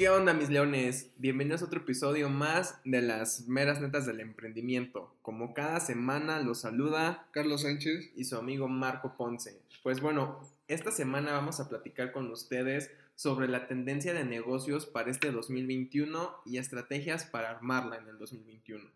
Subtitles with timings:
[0.00, 1.12] ¿Qué onda mis leones?
[1.18, 5.14] Bienvenidos a otro episodio más de las meras netas del emprendimiento.
[5.20, 9.60] Como cada semana los saluda Carlos Sánchez y su amigo Marco Ponce.
[9.82, 15.10] Pues bueno, esta semana vamos a platicar con ustedes sobre la tendencia de negocios para
[15.10, 18.90] este 2021 y estrategias para armarla en el 2021.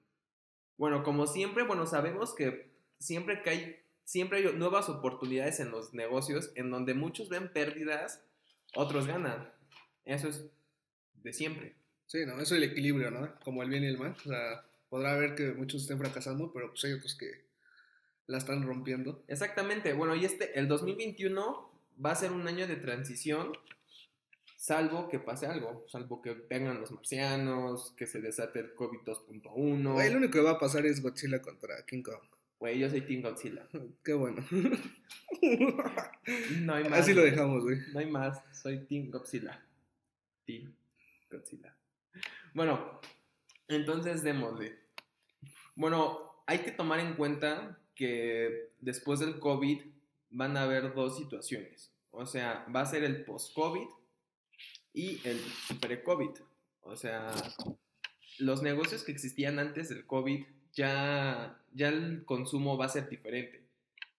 [0.79, 5.93] Bueno, como siempre, bueno, sabemos que siempre que hay, siempre hay nuevas oportunidades en los
[5.93, 8.25] negocios en donde muchos ven pérdidas,
[8.75, 9.52] otros ganan.
[10.07, 10.46] Eso es
[11.25, 11.75] de siempre.
[12.07, 13.35] Sí, no, eso es el equilibrio, ¿no?
[13.43, 14.15] Como el bien y el mal.
[14.25, 17.46] O sea, podrá haber que muchos estén fracasando, pero pues hay otros que
[18.27, 19.25] la están rompiendo.
[19.27, 19.93] Exactamente.
[19.95, 21.73] Bueno, y este, el 2021
[22.05, 23.53] va a ser un año de transición,
[24.57, 29.93] salvo que pase algo, salvo que vengan los marcianos, que se desate el COVID 2.1.
[29.93, 32.23] Güey, lo único que va a pasar es Godzilla contra King Kong.
[32.59, 33.67] Güey, yo soy Team Godzilla.
[34.05, 34.45] Qué bueno.
[36.61, 37.01] No hay más.
[37.01, 37.77] Así lo dejamos, güey.
[37.93, 39.62] No hay más, soy Team Godzilla.
[40.47, 40.75] Team
[42.53, 43.01] Bueno,
[43.69, 44.79] entonces démosle.
[45.77, 49.81] Bueno, hay que tomar en cuenta que después del COVID
[50.31, 51.93] van a haber dos situaciones.
[52.11, 53.89] O sea, va a ser el post-COVID
[54.93, 55.41] y el
[55.81, 56.31] pre-COVID.
[56.83, 57.33] O sea,
[58.39, 63.63] los negocios que existían antes del COVID ya, ya el consumo va a ser diferente.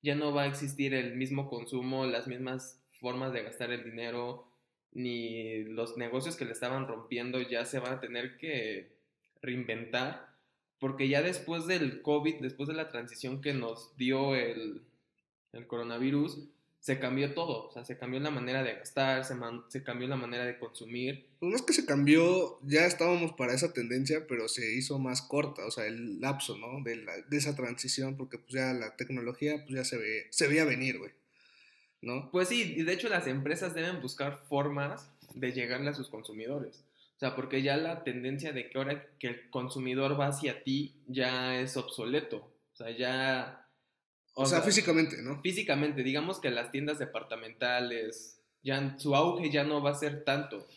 [0.02, 4.48] Ya no va a existir el mismo consumo, las mismas formas de gastar el dinero,
[4.96, 8.90] ni los negocios que le estaban rompiendo ya se van a tener que
[9.42, 10.28] reinventar,
[10.80, 14.82] porque ya después del COVID, después de la transición que nos dio el,
[15.54, 16.40] el coronavirus,
[16.80, 20.08] se cambió todo, o sea, se cambió la manera de gastar, se, man- se cambió
[20.08, 21.26] la manera de consumir.
[21.40, 25.24] Pues no es que se cambió, ya estábamos para esa tendencia, pero se hizo más
[25.24, 26.84] corta, o sea, el lapso, ¿no?
[26.84, 30.48] De, la- de esa transición, porque pues ya la tecnología pues ya se, ve, se
[30.48, 31.12] veía venir, güey.
[32.06, 32.30] ¿No?
[32.30, 36.86] Pues sí, y de hecho las empresas deben buscar formas de llegarle a sus consumidores.
[37.16, 40.94] O sea, porque ya la tendencia de que ahora que el consumidor va hacia ti
[41.08, 42.52] ya es obsoleto.
[42.74, 43.68] O sea, ya...
[44.36, 45.42] O, sea, físicamente, ¿no?
[45.42, 50.68] físicamente, digamos que las tiendas departamentales, ya su auge ya no va a ser tanto,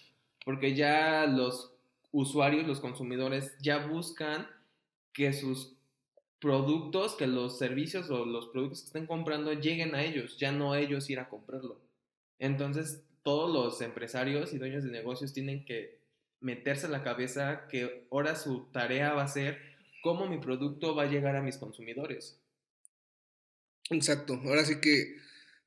[0.47, 1.75] porque ya los
[2.11, 4.49] usuarios, los consumidores ya buscan
[5.13, 5.78] que sus
[6.41, 10.75] productos, que los servicios o los productos que estén comprando lleguen a ellos, ya no
[10.75, 11.81] ellos ir a comprarlo.
[12.39, 15.99] Entonces, todos los empresarios y dueños de negocios tienen que
[16.41, 19.59] meterse en la cabeza que ahora su tarea va a ser
[20.03, 22.39] cómo mi producto va a llegar a mis consumidores.
[23.91, 25.17] Exacto, ahora sí que,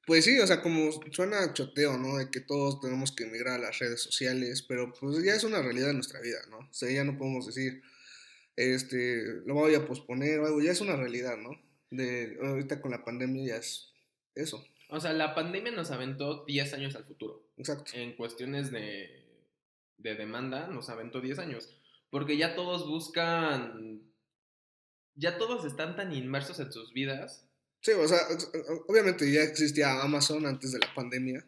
[0.06, 2.18] pues sí, o sea, como suena choteo, ¿no?
[2.18, 5.62] De que todos tenemos que emigrar a las redes sociales, pero pues ya es una
[5.62, 6.60] realidad de nuestra vida, ¿no?
[6.60, 7.82] O sea, ya no podemos decir,
[8.62, 11.52] este, lo voy a posponer o algo, ya es una realidad, ¿no?
[11.90, 13.94] De ahorita con la pandemia ya es
[14.36, 17.44] eso, O sea, la pandemia nos aventó 10 años al futuro.
[17.58, 17.92] exacto.
[17.94, 19.10] En cuestiones de,
[19.98, 21.70] de demanda, nos aventó 10 años.
[22.10, 24.02] Porque ya todos buscan.
[25.16, 27.46] Ya todos están tan inmersos en sus vidas.
[27.82, 28.20] Sí, o sea,
[28.88, 31.44] obviamente ya existía Amazon antes de la pandemia,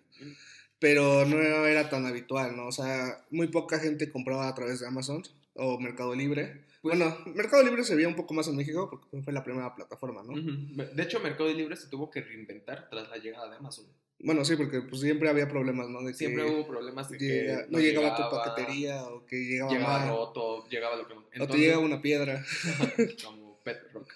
[0.80, 2.68] pero no era tan habitual, ¿no?
[2.68, 5.24] O sea, muy poca gente compraba a través de Amazon
[5.54, 6.66] o Mercado Libre.
[6.84, 9.74] Pues- Bueno, Mercado Libre se veía un poco más en México porque fue la primera
[9.74, 10.34] plataforma, ¿no?
[10.36, 13.86] De hecho, Mercado Libre se tuvo que reinventar tras la llegada de Amazon.
[14.20, 16.02] Bueno, sí, porque pues siempre había problemas, ¿no?
[16.02, 20.00] De que Siempre hubo problemas de que no, llegaba, tu paquetería o que llegaba, Llegaba
[20.00, 21.22] mal, roto, llegaba lo que no.
[21.22, 22.46] o te Entonces- llegaba una piedra.
[23.26, 24.14] como Pet Rock.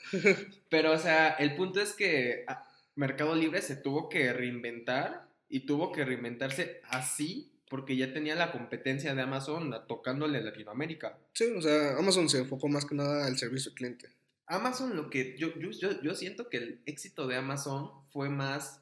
[0.70, 5.62] Pero, o sea, el punto es que ah, Mercado Libre se tuvo que reinventar y
[5.62, 11.18] tuvo que reinventarse así porque ya tenía la competencia de Amazon tocándole a Latinoamérica.
[11.34, 14.10] Sí, o sea, Amazon se enfocó más que nada al servicio al cliente.
[14.46, 18.82] Amazon, lo que yo, yo, yo, yo siento que el éxito de Amazon fue más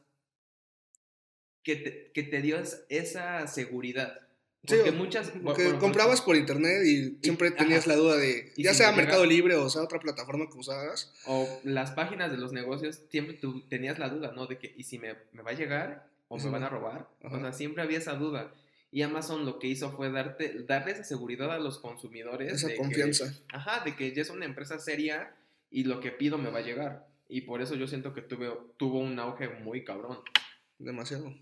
[1.64, 4.20] que te, que te dio es- esa seguridad.
[4.68, 5.30] Sí, Porque o- muchas...
[5.32, 9.26] por- Porque por- comprabas por internet y siempre tenías la duda de, ya sea Mercado
[9.26, 13.62] Libre o sea otra plataforma que usaras, O las páginas de los negocios, siempre tú
[13.68, 14.46] tenías la duda, ¿no?
[14.48, 17.08] De que, ¿y si me, me va a llegar o me van a robar?
[17.24, 17.36] Ajá.
[17.38, 18.52] O sea, siempre había esa duda.
[18.96, 22.54] Y Amazon lo que hizo fue darte, darle esa seguridad a los consumidores.
[22.54, 23.26] esa de que- confianza.
[23.50, 25.36] ajá, de que ya es una empresa seria
[25.70, 27.06] y lo que pido me va a llegar.
[27.28, 30.20] Y por eso yo siento que tuve, tuvo un auge muy cabrón.
[30.80, 31.34] Demasiado.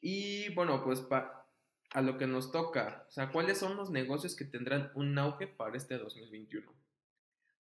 [0.00, 1.46] Y bueno, pues pa-
[1.92, 5.46] a lo que nos toca, o sea, ¿cuáles son los negocios que tendrán un auge
[5.46, 6.72] para este 2021?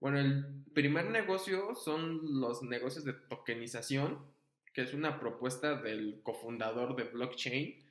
[0.00, 4.19] Bueno, el primer negocio son los negocios de tokenización,
[4.75, 7.88] que es una propuesta del cofundador de blockchain,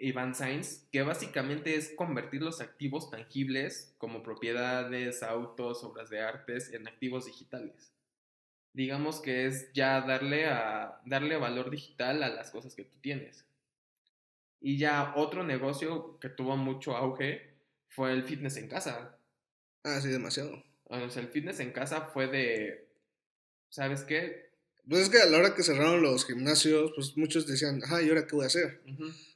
[0.00, 6.72] Ivan Sainz, que básicamente es convertir los activos tangibles como propiedades, autos, obras de artes
[6.72, 7.92] en activos digitales.
[8.72, 13.44] Digamos que es ya darle, a, darle valor digital a las cosas que tú tienes.
[14.60, 17.54] Y ya otro negocio que tuvo mucho auge
[17.88, 19.18] fue el fitness en casa.
[19.82, 20.62] Ah, sí, demasiado.
[20.84, 22.88] O sea, el fitness en casa fue de,
[23.68, 24.50] ¿sabes qué?
[24.88, 28.08] Pues es que a la hora que cerraron los gimnasios, pues muchos decían, ajá, ¿y
[28.08, 28.80] ahora qué voy a hacer?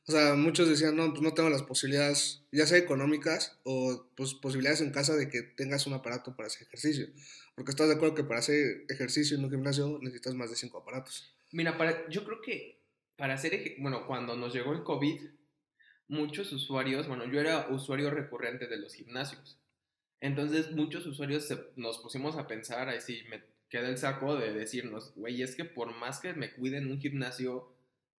[0.06, 4.34] O sea, muchos decían, no, pues no tengo las posibilidades, ya sea económicas o pues
[4.34, 7.06] posibilidades en casa de que tengas un aparato para hacer ejercicio.
[7.54, 10.78] Porque estás de acuerdo que para hacer ejercicio en un gimnasio necesitas más de cinco
[10.78, 11.34] aparatos.
[11.52, 12.82] Mira, para, yo creo que
[13.16, 15.20] para hacer, bueno, cuando nos llegó el COVID,
[16.08, 19.58] muchos usuarios, bueno, yo era usuario recurrente de los gimnasios.
[20.20, 24.52] Entonces, muchos usuarios se- nos pusimos a pensar, ahí sí me queda el saco de
[24.52, 27.73] decirnos, güey, es que por más que me cuide en un gimnasio,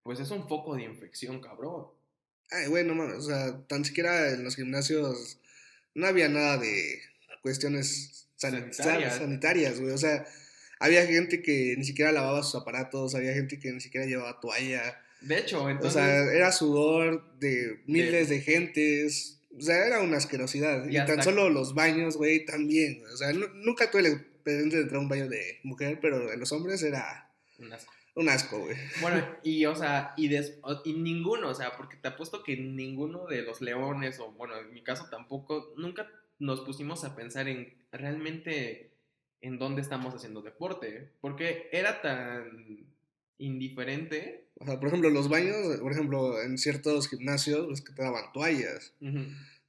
[0.05, 1.87] pues es un foco de infección, cabrón.
[2.51, 5.39] Ay, güey, no mames, o sea, tan siquiera en los gimnasios
[5.95, 7.01] no había nada de
[7.41, 9.15] cuestiones san- Sanitarias.
[9.17, 9.91] sanitarias, güey.
[9.93, 10.23] O sea,
[10.79, 15.01] había gente que ni siquiera lavaba sus aparatos, había gente que ni siquiera llevaba toalla.
[15.21, 19.39] De hecho, O entonces, sea, era sudor de miles de, gentes.
[19.57, 20.87] O sea, era una asquerosidad.
[20.87, 23.01] Y Y, tan solo los baños, güey, también.
[23.11, 26.31] O sea, nu- nunca tuve la experiencia de entrar a un baño de mujer, pero
[26.31, 27.91] en los hombres era un asco.
[28.15, 28.75] Un asco, güey.
[29.01, 33.25] Bueno, y o sea, y, des- y ninguno, o sea, porque te apuesto que ninguno
[33.27, 36.09] de los leones, o bueno, en mi caso tampoco, nunca
[36.39, 38.91] nos pusimos a pensar en realmente
[39.41, 42.85] en dónde estamos haciendo deporte, porque era tan
[43.37, 44.45] indiferente.
[44.59, 48.31] O sea, por ejemplo, los baños, por ejemplo, en ciertos gimnasios, es que te daban
[48.33, 48.93] toallas.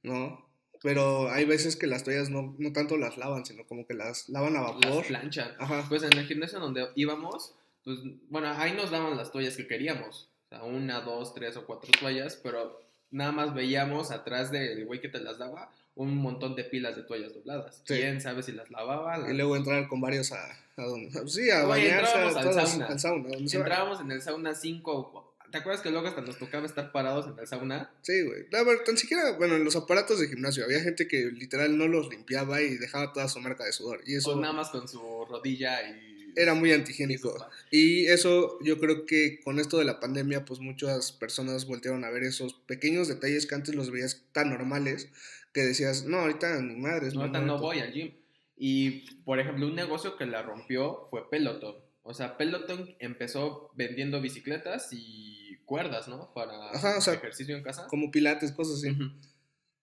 [0.03, 0.45] ¿no?
[0.81, 4.29] Pero hay veces que las toallas no, no tanto las lavan, sino como que las
[4.29, 4.81] lavan a vapor.
[4.97, 5.51] Las planchan.
[5.59, 5.85] Ajá.
[5.89, 7.55] Pues en el gimnasio donde íbamos,
[7.87, 7.99] pues
[8.29, 10.29] bueno, ahí nos daban las toallas que queríamos.
[10.47, 12.81] O sea, una, dos, tres o cuatro toallas, pero
[13.11, 17.03] nada más veíamos atrás del güey que te las daba un montón de pilas de
[17.03, 17.77] toallas dobladas.
[17.85, 17.93] Sí.
[17.95, 19.31] ¿Quién sabe si las lavaba?
[19.31, 21.11] Y luego entrar con varios a, a donde.
[21.29, 22.85] Sí, a Oye, bañarse, entrábamos a al sauna.
[22.87, 23.29] al sauna.
[23.37, 25.35] Entrábamos en el sauna 5.
[25.49, 27.89] ¿Te acuerdas que luego hasta nos tocaba estar parados en el sauna?
[28.01, 28.41] Sí, güey.
[28.51, 31.87] No, pero tan siquiera, bueno, en los aparatos de gimnasio había gente que literal no
[31.87, 34.01] los limpiaba y dejaba toda su marca de sudor.
[34.05, 36.06] Y eso Pues nada más con su rodilla y.
[36.37, 37.35] era muy antihigiénico.
[37.71, 42.09] Y eso yo creo que con esto de la pandemia, pues muchas personas voltearon a
[42.09, 45.09] ver esos pequeños detalles que antes los veías tan normales
[45.53, 47.15] que decías, no, ahorita ni madres.
[47.15, 47.63] No, ahorita no momento".
[47.63, 48.13] voy al gym.
[48.55, 51.75] Y, por ejemplo, un negocio que la rompió fue Peloton.
[52.03, 56.33] O sea, Peloton empezó vendiendo bicicletas y cuerdas, ¿no?
[56.33, 57.87] Para Ajá, o sea, ejercicio en casa.
[57.87, 58.95] Como pilates, cosas así.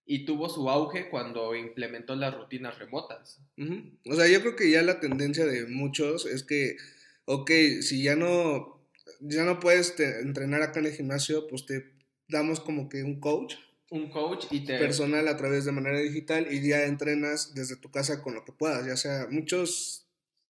[0.06, 3.40] Y tuvo su auge cuando implementó las rutinas remotas.
[4.06, 6.76] O sea, yo creo que ya la tendencia de muchos es que,
[7.24, 8.86] ok, si ya no,
[9.20, 11.90] ya no puedes te- entrenar acá en el gimnasio, pues te
[12.28, 13.54] damos como que un coach
[13.90, 14.78] Un coach y te...
[14.78, 18.52] personal a través de manera digital y ya entrenas desde tu casa con lo que
[18.52, 20.06] puedas, ya sea muchos,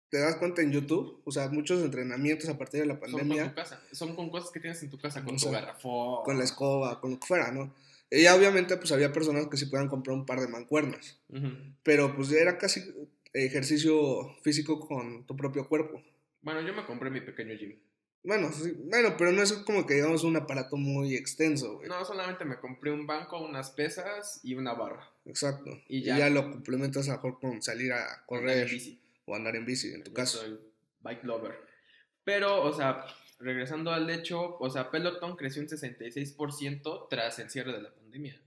[0.09, 3.11] te das cuenta en YouTube, o sea, muchos entrenamientos a partir de la son con
[3.19, 3.81] pandemia, tu casa.
[3.93, 6.23] Son con cosas que tienes en tu casa, con O tu sea, garrafón.
[6.23, 7.73] con la escoba, con lo que fuera, ¿no?
[8.11, 11.19] Y ya obviamente pues había personas que sí puedan comprar un par de mancuernas,
[11.83, 12.81] pero pues ya era casi
[13.33, 16.01] ejercicio físico con tu propio cuerpo.
[16.41, 17.77] Bueno, yo me compré mi pequeño gym.
[18.23, 21.87] Bueno, sí, bueno, pero no es como que digamos un aparato muy extenso, güey.
[21.87, 25.09] No, solamente me compré un banco, unas pesas y una barra.
[25.25, 25.71] Exacto.
[25.87, 26.17] Y Y ya.
[26.17, 26.29] ya.
[26.29, 29.01] lo complementas mejor con salir a Andar correr en bici.
[29.25, 30.39] o andar en bici, en tu Yo caso.
[30.39, 30.59] soy
[31.01, 31.55] bike lover.
[32.25, 33.05] Pero, o sea,
[33.39, 38.39] regresando al hecho, o sea, Peloton creció un 66% tras el cierre de la pandemia.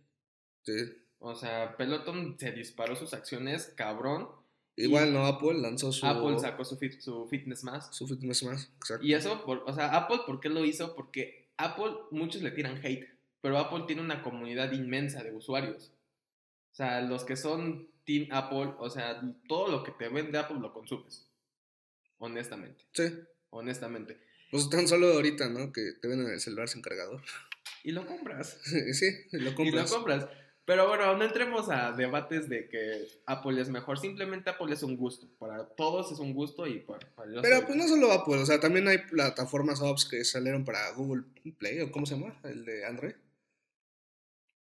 [0.62, 0.72] Sí.
[1.18, 4.28] O sea, Peloton se disparó sus acciones, cabrón.
[4.76, 5.26] Igual, ¿no?
[5.26, 7.94] Apple lanzó su, Apple sacó su, fit- su Fitness Más.
[7.94, 8.70] su Fitness Más.
[8.76, 9.04] Exacto.
[9.04, 10.94] Y eso, por- o sea, Apple, ¿por qué lo hizo?
[10.94, 13.08] Porque Apple, muchos le tiran hate,
[13.40, 15.92] pero Apple tiene una comunidad inmensa de usuarios.
[16.72, 20.58] O sea, los que son Team Apple, o sea, todo lo que te vende Apple
[20.58, 21.28] lo consumes.
[22.18, 23.04] Honestamente, Sí.
[23.50, 24.18] honestamente.
[24.52, 25.72] Pues tan solo ahorita, ¿no?
[25.72, 27.20] Que te venden el celular sin cargador.
[27.82, 28.58] Y lo compras.
[28.92, 29.90] sí, lo Y lo compras.
[29.90, 30.26] compras.
[30.64, 33.98] Pero bueno, no entremos a debates de que Apple es mejor.
[33.98, 35.26] Simplemente Apple es un gusto.
[35.40, 38.46] Para todos es un gusto y para, para Pero soy- pues no solo Apple, o
[38.46, 41.24] sea, también hay plataformas apps que salieron para Google
[41.58, 42.38] Play, o ¿cómo se llama?
[42.44, 43.14] El de Android.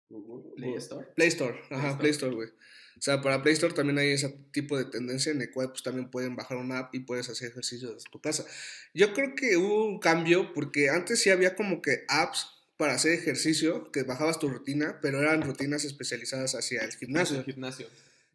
[0.09, 1.07] Google Play Store.
[1.15, 1.97] Play Store, ajá.
[1.97, 2.49] Play Store, güey.
[2.49, 5.83] O sea, para Play Store también hay ese tipo de tendencia en el cual pues
[5.83, 8.45] también pueden bajar una app y puedes hacer ejercicio desde tu casa.
[8.93, 13.13] Yo creo que hubo un cambio porque antes sí había como que apps para hacer
[13.13, 17.37] ejercicio, que bajabas tu rutina, pero eran rutinas especializadas hacia el gimnasio.
[17.39, 17.87] El gimnasio.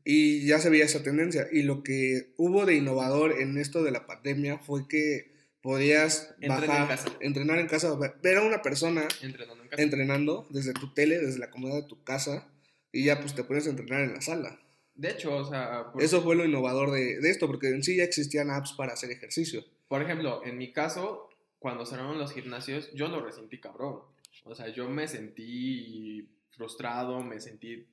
[0.04, 1.46] Y ya se veía esa tendencia.
[1.50, 6.62] Y lo que hubo de innovador en esto de la pandemia fue que podías Entrenar
[6.64, 7.16] en bajar, casa.
[7.20, 9.82] entrenar en casa, ver- a una persona Entrenando en casa.
[9.82, 12.48] entrenando desde tu tele, desde la comodidad de tu casa,
[12.92, 14.60] y ya pues te pones a entrenar en la sala.
[14.94, 17.96] De hecho, o sea, por, Eso fue lo innovador de, de esto, porque en sí
[17.96, 19.64] ya existían apps para hacer ejercicio.
[19.88, 21.28] por ejemplo, en mi caso,
[21.58, 24.02] cuando cerraron los gimnasios, yo lo resentí cabrón.
[24.44, 27.86] O sea, yo me sentí frustrado, me sentí...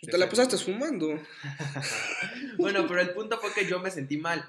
[0.00, 1.08] Te la pasaste fumando.
[2.58, 4.44] bueno, pero el punto fue que yo me sentí mal.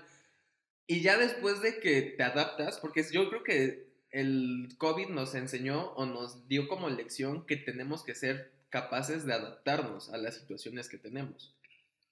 [0.86, 5.92] Y ya después de que te adaptas, porque yo creo que el COVID nos enseñó
[5.94, 10.90] o nos dio como lección que tenemos que ser capaces de adaptarnos a las situaciones
[10.90, 11.56] que tenemos.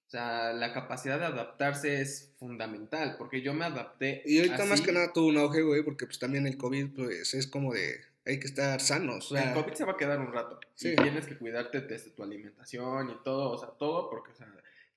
[0.08, 4.22] O sea, la capacidad de adaptarse es fundamental, porque yo me adapté.
[4.26, 7.34] Y ahorita más que nada tuvo un auge, güey, porque pues también el COVID pues
[7.34, 9.32] es como de, hay que estar sanos.
[9.32, 10.60] O sea, el COVID se va a quedar un rato.
[10.76, 10.94] Sí.
[10.94, 14.48] Y tienes que cuidarte desde tu alimentación y todo, o sea, todo, porque, o sea,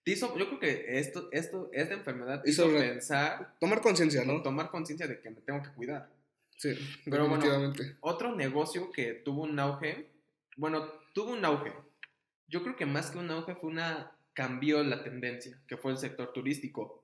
[0.04, 3.54] hizo, yo creo que esto, esto, esta enfermedad hizo, hizo pensar.
[3.59, 4.42] Tomar conciencia, ¿no?
[4.42, 6.09] Tomar conciencia de que me tengo que cuidar.
[6.61, 6.75] Sí,
[7.07, 10.11] pero bueno, otro negocio que tuvo un auge,
[10.59, 11.73] bueno, tuvo un auge.
[12.49, 15.97] Yo creo que más que un auge fue una cambió la tendencia, que fue el
[15.97, 17.02] sector turístico.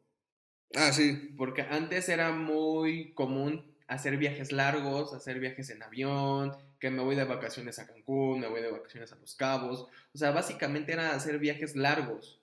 [0.75, 1.33] Ah, sí.
[1.39, 7.17] Porque antes era muy común hacer viajes largos, hacer viajes en avión, que me voy
[7.17, 9.89] de vacaciones a Cancún, me voy de vacaciones a Los Cabos.
[10.13, 12.43] O sea, básicamente era hacer viajes largos,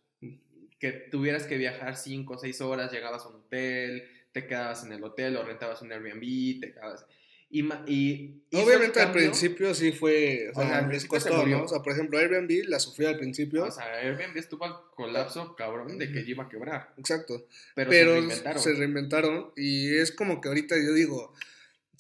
[0.80, 4.92] que tuvieras que viajar 5 o 6 horas, llegabas a un hotel, te quedabas en
[4.92, 7.06] el hotel o rentabas un Airbnb, te quedabas...
[7.50, 11.66] Y, y Obviamente al principio sí fue, o sea, costó, ¿no?
[11.66, 13.66] O sea, por ejemplo, Airbnb la sufrió al principio.
[13.66, 16.96] O sea, Airbnb estuvo al colapso, cabrón, de que iba a quebrar.
[16.98, 17.46] Exacto.
[17.76, 18.60] Pero, se, reinventaron.
[18.60, 19.52] se reinventaron.
[19.56, 21.32] Y es como que ahorita yo digo,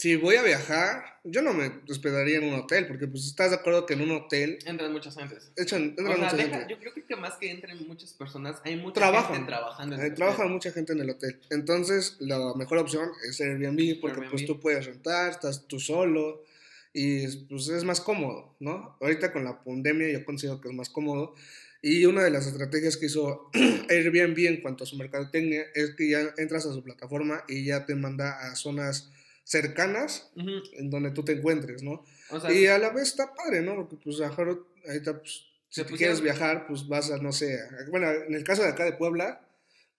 [0.04, 3.56] si voy a viajar, yo no me hospedaría en un hotel, porque pues estás de
[3.56, 4.60] acuerdo que en un hotel...
[4.66, 5.54] Entran muchas gentes.
[5.56, 9.46] Echan, entran o sea, Yo creo que más que entren muchas personas, hay mucha gente
[9.48, 11.40] trabajando en el Trabaja mucha gente en el hotel.
[11.52, 16.44] Entonces, la mejor opción es Airbnb, porque pues tú puedes rentar, estás tú solo,
[16.92, 18.98] y pues es más cómodo, ¿no?
[19.00, 21.34] Ahorita con la pandemia yo considero que es más cómodo.
[21.82, 23.50] Y una de las estrategias que hizo
[23.90, 27.86] Airbnb en cuanto a su mercadotecnia es que ya entras a su plataforma y ya
[27.86, 29.10] te manda a zonas
[29.44, 32.04] cercanas en donde tú te encuentres, ¿no?
[32.50, 33.76] y a la vez está padre, ¿no?
[33.76, 37.60] Porque pues a mejor ahorita pues, si quieres viajar, pues vas a, no sé,
[37.90, 39.48] bueno, en el caso de acá de Puebla,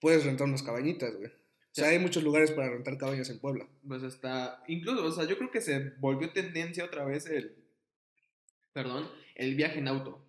[0.00, 1.28] puedes rentar unas cabañitas, güey.
[1.28, 3.66] O sea, hay muchos lugares para rentar cabañas en Puebla.
[3.86, 7.56] Pues está, incluso, o sea, yo creo que se volvió tendencia otra vez el,
[8.72, 10.24] perdón, el viaje en auto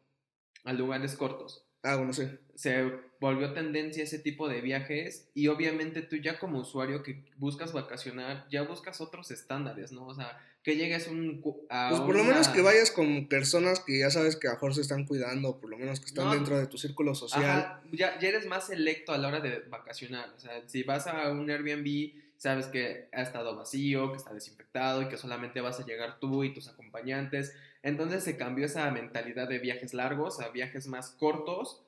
[0.64, 1.64] a lugares cortos.
[1.84, 2.28] Ah, bueno, sí.
[2.56, 2.92] Se
[3.26, 8.46] volvió tendencia ese tipo de viajes y obviamente tú ya como usuario que buscas vacacionar,
[8.52, 10.06] ya buscas otros estándares, ¿no?
[10.06, 13.98] O sea, que llegues un, a Pues por lo menos que vayas con personas que
[13.98, 16.68] ya sabes que a mejor se están cuidando, por lo menos que están dentro de
[16.68, 17.82] tu círculo social.
[17.92, 21.32] ya, ya eres más selecto a la hora de vacacionar, o sea, si vas a
[21.32, 25.86] un Airbnb, sabes que ha estado vacío, que está desinfectado y que solamente vas a
[25.86, 27.56] llegar tú y tus acompañantes.
[27.82, 31.85] Entonces se cambió esa mentalidad de viajes largos a viajes más cortos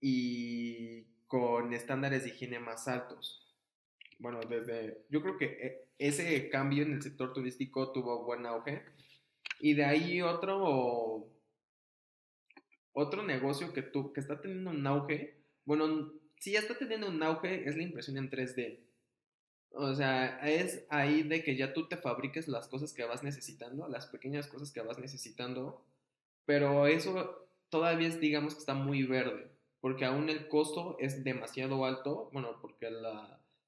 [0.00, 3.54] y con estándares de higiene más altos.
[4.18, 8.82] Bueno, desde yo creo que eh, ese cambio en el sector turístico tuvo buen auge
[9.60, 11.28] y de ahí otro
[12.92, 15.36] otro negocio que tu, que está teniendo un auge,
[15.66, 18.80] bueno, si ya está teniendo un auge es la impresión en 3D.
[19.70, 23.86] O sea, es ahí de que ya tú te fabriques las cosas que vas necesitando,
[23.88, 25.84] las pequeñas cosas que vas necesitando,
[26.46, 29.50] pero eso todavía es, digamos que está muy verde,
[29.86, 32.88] porque aún el costo es demasiado alto, bueno, porque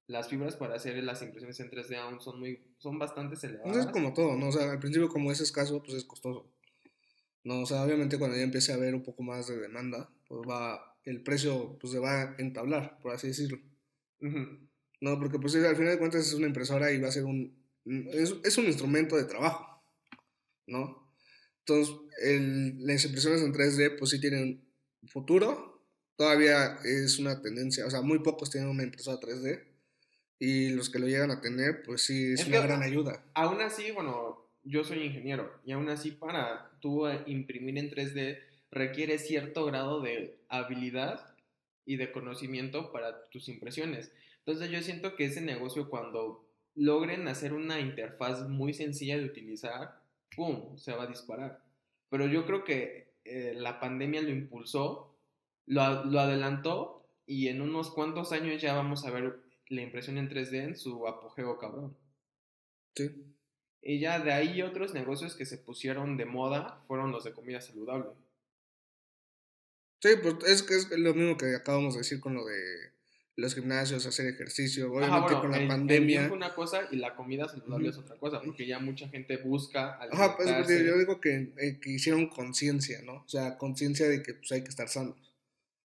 [0.09, 3.87] las fibras para hacer las impresiones en 3D aún son muy, son bastante elevadas.
[3.87, 4.49] es como todo, ¿no?
[4.49, 6.51] O sea, al principio como es escaso, pues es costoso.
[7.45, 10.41] No, o sea, obviamente cuando ya empiece a haber un poco más de demanda, pues
[10.41, 13.61] va, el precio pues se va a entablar, por así decirlo.
[14.19, 17.57] No, porque pues al final de cuentas es una impresora y va a ser un...
[17.85, 19.85] Es, un instrumento de trabajo,
[20.67, 21.13] ¿no?
[21.61, 21.95] Entonces,
[22.81, 24.67] las impresoras en 3D pues sí tienen
[25.07, 25.68] futuro.
[26.19, 29.63] Todavía es una tendencia, o sea, muy pocos tienen una impresora 3D.
[30.41, 33.25] Y los que lo llegan a tener, pues sí, es, una gran ayuda.
[33.35, 38.41] Aún así, bueno, yo soy ingeniero y aún así para tú imprimir en 3D
[38.73, 41.35] requiere cierto grado de habilidad
[41.85, 44.13] y de conocimiento para tus impresiones.
[44.41, 50.03] Entonces yo siento que ese negocio cuando logren hacer una interfaz muy sencilla de utilizar,
[50.35, 51.63] ¡pum!, se va a disparar.
[52.11, 55.08] Pero yo creo que eh, la pandemia lo impulsó,
[55.69, 60.29] lo, lo adelantó y en unos cuantos años ya vamos a ver la impresión en
[60.29, 61.97] 3D en su apogeo cabrón.
[62.95, 63.11] Sí.
[63.83, 67.61] Y ya de ahí otros negocios que se pusieron de moda fueron los de comida
[67.61, 68.11] saludable.
[70.01, 72.93] Sí, pues es, es lo mismo que acabamos de decir con lo de
[73.37, 76.27] los gimnasios, hacer ejercicio, obviamente con la pandemia.
[76.27, 79.97] es una cosa y la comida saludable es otra cosa, porque ya mucha gente busca
[80.11, 83.23] Ajá, pues yo digo que, eh, que hicieron conciencia, ¿no?
[83.25, 85.15] O sea, conciencia de que pues, hay que estar sanos,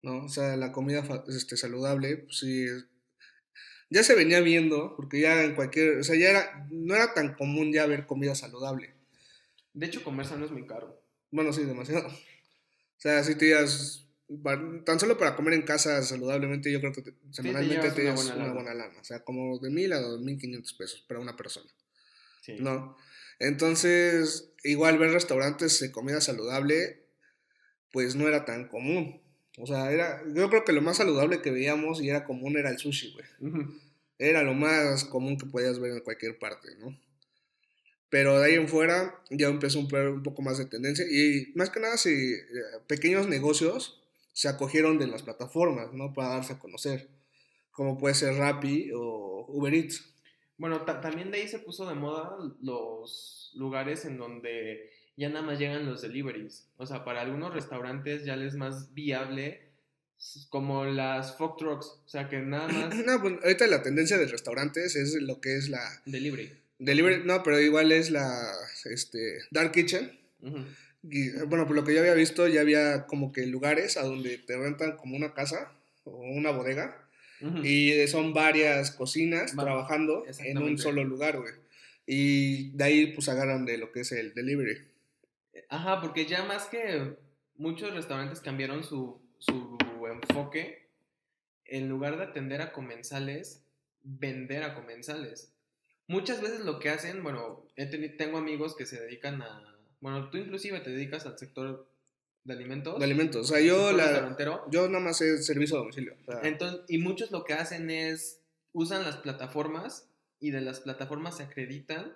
[0.03, 0.25] ¿no?
[0.25, 2.65] O sea, la comida este, saludable, pues sí,
[3.89, 7.33] ya se venía viendo, porque ya en cualquier, o sea, ya era, no era tan
[7.35, 8.93] común ya ver comida saludable.
[9.73, 11.01] De hecho, comer sano es muy caro.
[11.31, 12.07] Bueno, sí, demasiado.
[12.07, 14.07] O sea, si te ibas,
[14.85, 18.13] tan solo para comer en casa saludablemente, yo creo que te- semanalmente llevas te una
[18.13, 18.99] buena una buena lana.
[18.99, 21.69] O sea, como de mil a dos mil quinientos pesos para una persona.
[22.41, 22.57] Sí.
[22.59, 22.97] ¿no?
[23.39, 27.07] Entonces, igual ver restaurantes de comida saludable,
[27.91, 29.22] pues no era tan común.
[29.57, 32.69] O sea, era, yo creo que lo más saludable que veíamos y era común era
[32.69, 33.25] el sushi, güey.
[33.51, 33.73] Ujú.
[34.17, 36.97] Era lo más común que podías ver en cualquier parte, ¿no?
[38.09, 41.69] Pero de ahí en fuera ya empezó un, un poco más de tendencia y más
[41.69, 42.41] que nada si eh,
[42.87, 44.01] pequeños negocios
[44.33, 46.13] se acogieron de las plataformas, ¿no?
[46.13, 47.09] Para darse a conocer,
[47.71, 50.13] como puede ser Rappi o Uber Eats.
[50.57, 55.41] Bueno, ta- también de ahí se puso de moda los lugares en donde ya nada
[55.45, 56.67] más llegan los deliveries.
[56.77, 59.61] O sea, para algunos restaurantes ya les es más viable,
[60.49, 61.85] como las food trucks.
[62.05, 65.55] O sea, que nada más No, pues ahorita la tendencia de restaurantes es lo que
[65.57, 66.51] es la delivery.
[66.79, 68.51] delivery, no, pero igual es la
[68.85, 70.11] este, dark kitchen.
[71.03, 74.37] Y, bueno, por lo que yo había visto, ya había como que lugares a donde
[74.37, 75.71] te rentan como una casa
[76.05, 76.99] o una bodega
[77.61, 81.53] y son varias cocinas Va- trabajando en un solo lugar, güey.
[82.05, 84.77] Y de ahí pues agarran de lo que es el delivery.
[85.69, 87.15] Ajá, porque ya más que
[87.55, 90.89] muchos restaurantes cambiaron su, su enfoque,
[91.65, 93.63] en lugar de atender a comensales,
[94.03, 95.53] vender a comensales.
[96.07, 97.65] Muchas veces lo que hacen, bueno,
[98.17, 101.89] tengo amigos que se dedican a, bueno, tú inclusive te dedicas al sector
[102.43, 102.99] de alimentos.
[102.99, 103.49] De alimentos.
[103.49, 104.35] O sea, yo, la,
[104.69, 106.15] yo nada más sé servicio a domicilio.
[106.27, 108.41] o sea, Entonces, y muchos lo que hacen es,
[108.73, 112.15] usan las plataformas y de las plataformas se acreditan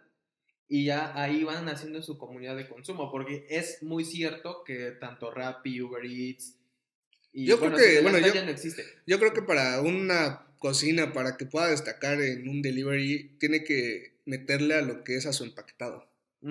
[0.69, 5.31] y ya ahí van haciendo su comunidad de consumo, porque es muy cierto que tanto
[5.31, 6.55] Rappi, Uber Eats
[7.33, 8.83] y Yo creo que- Sin bueno, Delantal yo- ya no existe.
[9.05, 14.17] Yo creo que para una cocina, para que pueda destacar en un delivery, tiene que
[14.25, 16.09] meterle a lo que es a su empaquetado.
[16.43, 16.49] O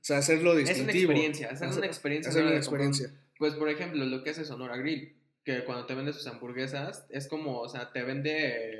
[0.00, 0.88] sea, hacerlo Es distintivo.
[1.10, 2.30] una experiencia, hacer Hacer- una experiencia.
[2.30, 3.10] Hacer una experiencia.
[3.38, 7.26] Pues, por ejemplo, lo que hace Sonora Grill, que cuando te vende sus hamburguesas, es
[7.28, 8.32] como, o sea, te vende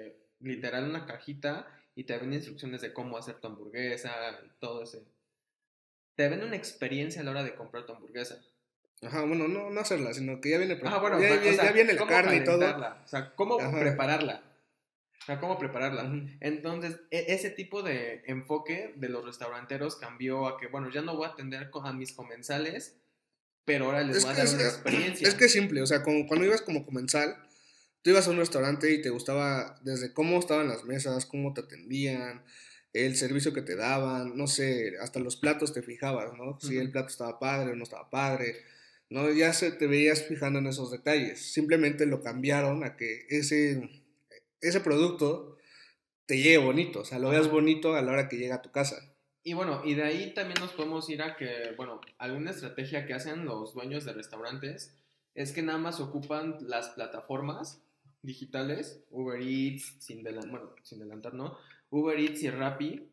[0.09, 1.67] eh, literal una cajita
[1.99, 4.13] y te vende instrucciones de cómo hacer tu hamburguesa
[4.61, 5.03] todo ese.
[6.15, 8.41] Te vende una experiencia a la hora de comprar tu hamburguesa.
[9.03, 11.65] Ajá, bueno, no, no hacerla, sino que ya viene, pre- Ah, bueno, ya, o sea,
[11.65, 12.65] ya viene la carne y todo.
[13.05, 13.81] O sea, cómo Ajá.
[13.81, 14.43] prepararla.
[15.23, 16.05] O sea, cómo prepararla.
[16.05, 16.29] Ujú.
[16.41, 21.17] Entonces, e- ese tipo de enfoque de los restauranteros cambió a que, bueno, ya no
[21.17, 22.97] voy a atender a mis comensales,
[23.65, 25.27] pero ahora les Es voy a dar una experiencia.
[25.29, 27.37] es que es simple, o sea, como cuando ibas como comensal,
[28.03, 31.63] tú ibas a un restaurante y te gustaba desde cómo estaban las mesas, cómo te
[31.63, 32.45] atendían,
[32.93, 36.59] el servicio que te daban, no sé, hasta los platos te fijabas, ¿no?
[36.61, 36.81] Si Ujú.
[36.81, 38.57] el plato estaba padre o no estaba padre,
[39.11, 39.31] ¿no?
[39.31, 41.53] Ya se te veías fijando en esos detalles.
[41.53, 44.05] Simplemente lo cambiaron a que ese,
[44.61, 45.57] ese producto
[46.27, 48.71] te llegue bonito, o sea, lo veas bonito a la hora que llega a tu
[48.71, 49.15] casa.
[49.43, 53.15] Y bueno, y de ahí también nos podemos ir a que, bueno, alguna estrategia que
[53.15, 54.95] hacen los dueños de restaurantes
[55.35, 57.83] es que nada más ocupan las plataformas
[58.23, 61.57] digitales, Uber Eats, sin delantar, bueno, sin delantar, ¿no?
[61.91, 63.11] Uber Eats y Rappi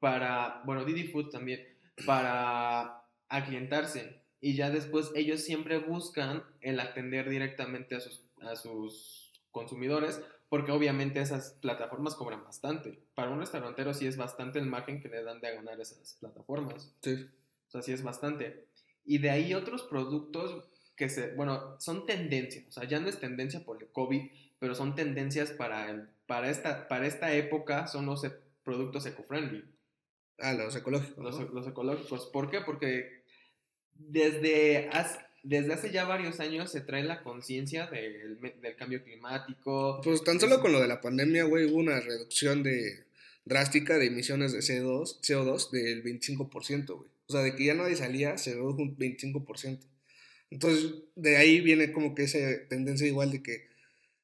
[0.00, 1.60] para, bueno, Didi Food también,
[2.06, 4.22] para aclientarse.
[4.40, 10.72] Y ya después ellos siempre buscan el atender directamente a sus, a sus consumidores, porque
[10.72, 13.02] obviamente esas plataformas cobran bastante.
[13.14, 16.94] Para un restaurantero sí es bastante el margen que le dan de ganar esas plataformas.
[17.00, 17.26] Sí.
[17.68, 18.68] O sea, sí es bastante.
[19.04, 22.64] Y de ahí otros productos que se, bueno, son tendencias.
[22.68, 24.22] O sea, ya no es tendencia por el COVID,
[24.58, 29.64] pero son tendencias para, el- para, esta, para esta época, son los e- productos eco-friendly,
[30.38, 31.22] Ah, los ecológicos.
[31.24, 31.46] los, ¿no?
[31.48, 32.26] los ecológicos.
[32.32, 32.60] ¿Por qué?
[32.60, 33.22] Porque
[33.94, 40.00] desde hace, desde hace ya varios años se trae la conciencia del, del cambio climático.
[40.02, 43.04] Pues tan solo con lo de la pandemia, güey, hubo una reducción de
[43.44, 47.10] drástica de emisiones de CO2, CO2 del 25%, güey.
[47.26, 49.80] O sea, de que ya nadie salía, se redujo un 25%.
[50.50, 53.68] Entonces, de ahí viene como que esa tendencia igual de que,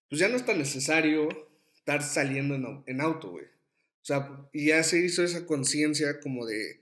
[0.08, 1.28] pues ya no es tan necesario
[1.74, 3.44] estar saliendo en, en auto, güey.
[3.46, 6.80] O sea, y ya se hizo esa conciencia como de,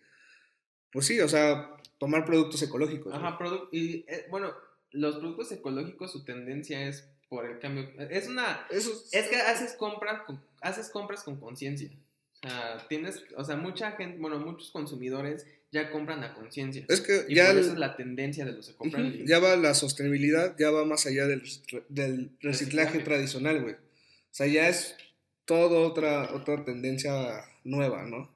[0.92, 3.12] pues sí, o sea, tomar productos ecológicos.
[3.14, 4.53] Ajá, produ- y eh, bueno,
[4.92, 7.90] los productos ecológicos, su tendencia es por el cambio.
[8.11, 8.66] Es una.
[8.70, 11.90] Eso Es que haces compras con, haces compras con conciencia.
[12.42, 16.85] O sea, tienes, o sea, mucha gente, bueno, muchos consumidores ya compran a conciencia.
[16.88, 17.48] es que Y ya...
[17.48, 19.26] por eso es la tendencia de los Ujú, eco-friendly.
[19.26, 21.42] Ya va la sostenibilidad, ya va más allá del,
[21.88, 22.98] del reciclaje, Reciclaje.
[23.00, 23.74] tradicional, güey.
[23.74, 23.78] O
[24.38, 24.96] sea, ya es
[25.44, 28.35] todo otra, otra tendencia nueva, ¿no?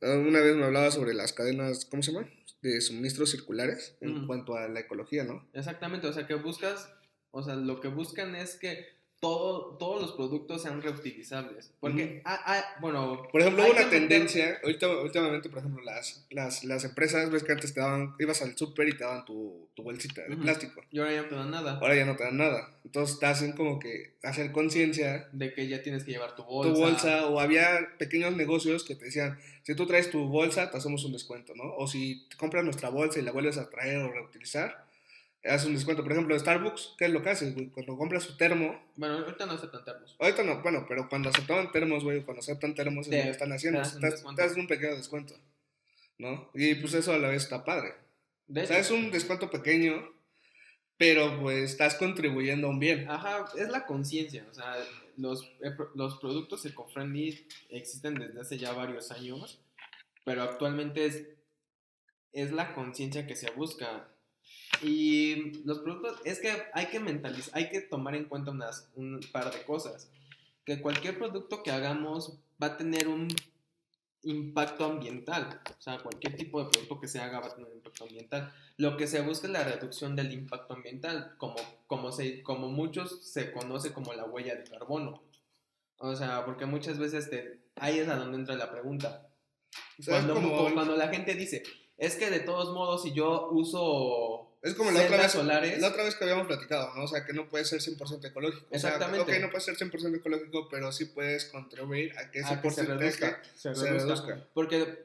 [0.00, 2.28] Una vez me hablaba sobre las cadenas, ¿cómo se llama?
[2.60, 4.26] De suministros circulares en Ujú.
[4.26, 5.48] cuanto a la ecología, ¿no?
[5.54, 6.90] Exactamente, o sea, que buscas,
[7.30, 8.86] o sea, lo que buscan es que
[9.24, 11.72] todo, todos los productos sean reutilizables.
[11.80, 13.26] Porque, ah, ah, bueno...
[13.32, 17.52] Por ejemplo, hubo una tendencia, ahorita, últimamente, por ejemplo, las, las, las empresas, ves que
[17.52, 20.42] antes te daban, ibas al súper y te daban tu, tu bolsita de Ujú.
[20.42, 20.82] plástico.
[20.90, 21.78] Y ahora ya no te dan nada.
[21.80, 22.68] Ahora ya no te dan nada.
[22.84, 26.74] Entonces te hacen como que hacer conciencia De que ya tienes que llevar tu bolsa.
[26.74, 30.76] tu bolsa o había pequeños negocios que te decían, si tú traes tu bolsa, te
[30.76, 31.74] hacemos un descuento, ¿no?
[31.78, 34.83] O si compras nuestra bolsa y la vuelves a traer o reutilizar,
[35.44, 36.02] haces un descuento.
[36.02, 37.68] Por ejemplo, Starbucks, ¿qué es lo que haces, güey?
[37.68, 40.16] Cuando compras su termo, Bueno, ahorita no aceptan termos.
[40.18, 43.52] ahorita no, bueno, pero cuando aceptaban termos, güey, cuando aceptan termos, es lo que están
[43.52, 45.34] haciendo, te hacen te, te hacen un pequeño descuento,
[46.18, 46.50] ¿no?
[46.54, 47.94] Y pues eso a la vez está padre.
[48.46, 50.10] De O sea, hecho, es un descuento pequeño,
[50.96, 53.08] pero pues estás contribuyendo a un bien.
[53.10, 54.46] Ajá, es la conciencia.
[54.50, 54.76] O sea,
[55.16, 59.60] los, eh, los productos eco-friendly existen desde hace ya varios años,
[60.24, 61.24] pero actualmente es,
[62.32, 64.08] es la conciencia que se busca.
[64.84, 69.18] Y los productos, es que hay que mentalizar, hay que tomar en cuenta unas, un
[69.32, 70.10] par de cosas.
[70.64, 73.28] Que cualquier producto que hagamos va a tener un
[74.24, 75.60] impacto ambiental.
[75.70, 78.52] O sea, cualquier tipo de producto que se haga va a tener un impacto ambiental.
[78.76, 83.26] Lo que se busca es la reducción del impacto ambiental, como, como, se, como muchos
[83.26, 85.22] se conoce como la huella de carbono.
[85.96, 89.30] O sea, porque muchas veces te, ahí es a donde entra la pregunta.
[90.04, 90.34] Cuando,
[90.74, 91.62] cuando la gente dice,
[91.96, 95.88] es que de todos modos, si yo uso es como la otra, vez, solares, la
[95.88, 97.04] otra vez que habíamos platicado, ¿no?
[97.04, 98.66] O sea, que no puede ser 100% ecológico.
[98.70, 99.32] O sea, Exactamente.
[99.36, 102.70] ok, no puede ser 100% ecológico, pero sí puedes contribuir a que ese a que
[102.70, 104.26] se porcentaje reduzca, se se reduzca.
[104.34, 104.48] reduzca.
[104.54, 105.04] Porque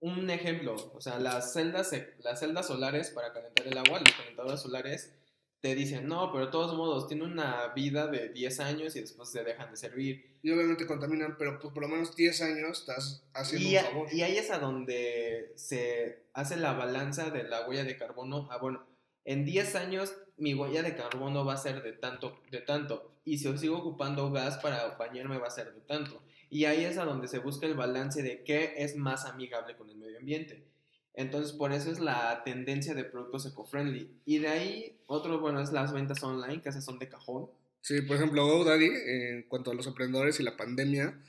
[0.00, 4.14] un ejemplo, o sea, las celdas, se- las celdas solares para calentar el agua, los
[4.14, 5.10] calentadores solares,
[5.60, 9.28] te dicen, no, pero de todos modos tiene una vida de 10 años y después
[9.28, 10.38] se dejan de servir.
[10.40, 13.84] Y obviamente contaminan, pero pues por lo menos 10 años estás haciendo Y, un a-
[13.88, 14.14] favor.
[14.14, 18.46] y ahí es a donde se hace la balanza de la huella de carbono.
[18.52, 18.86] Ah, bueno,
[19.28, 23.12] en 10 años mi huella de carbono va a ser de tanto, de tanto.
[23.26, 26.22] Y si sigo ocupando gas para bañarme va a ser de tanto.
[26.48, 29.90] Y ahí es a donde se busca el balance de qué es más amigable con
[29.90, 30.64] el medio ambiente.
[31.12, 34.10] Entonces, por eso es la tendencia de productos eco-friendly.
[34.24, 37.50] Y de ahí, otro, bueno, es las ventas online, que esas son de cajón.
[37.82, 41.20] Sí, por ejemplo, GoDaddy, en cuanto a los emprendedores y la pandemia,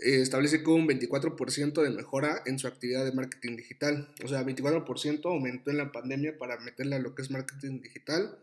[0.00, 4.12] establece que hubo un 24% de mejora en su actividad de marketing digital.
[4.24, 8.38] O sea, 24% aumentó en la pandemia para meterle a lo que es marketing digital.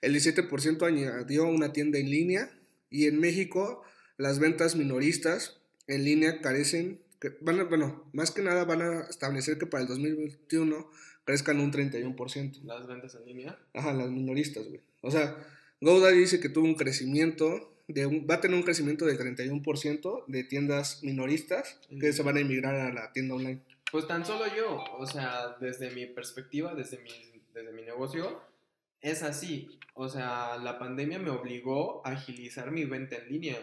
[0.00, 2.50] El 17% añadió una tienda en línea.
[2.88, 3.82] Y en México,
[4.16, 7.00] las ventas minoristas en línea carecen,
[7.40, 10.88] van a- bueno, más que nada van a establecer que para el 2021
[11.24, 12.60] crezcan un 31%.
[12.64, 13.58] Las ventas en línea.
[13.74, 14.80] Ajá, las minoristas, güey.
[15.02, 15.36] O sea,
[15.80, 20.24] GoDaddy dice que tuvo un crecimiento, de un- va a tener un crecimiento del 31%
[20.26, 23.60] de tiendas minoristas que se van a emigrar a la tienda online.
[23.92, 27.10] Pues tan solo yo, o sea, desde mi perspectiva, desde mi,
[27.54, 28.42] desde mi negocio,
[29.00, 29.78] es así.
[29.94, 33.56] O sea, la pandemia me obligó a agilizar mi venta en línea.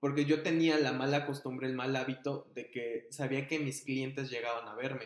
[0.00, 4.30] Porque yo tenía la mala costumbre, el mal hábito de que sabía que mis clientes
[4.30, 5.04] llegaban a verme.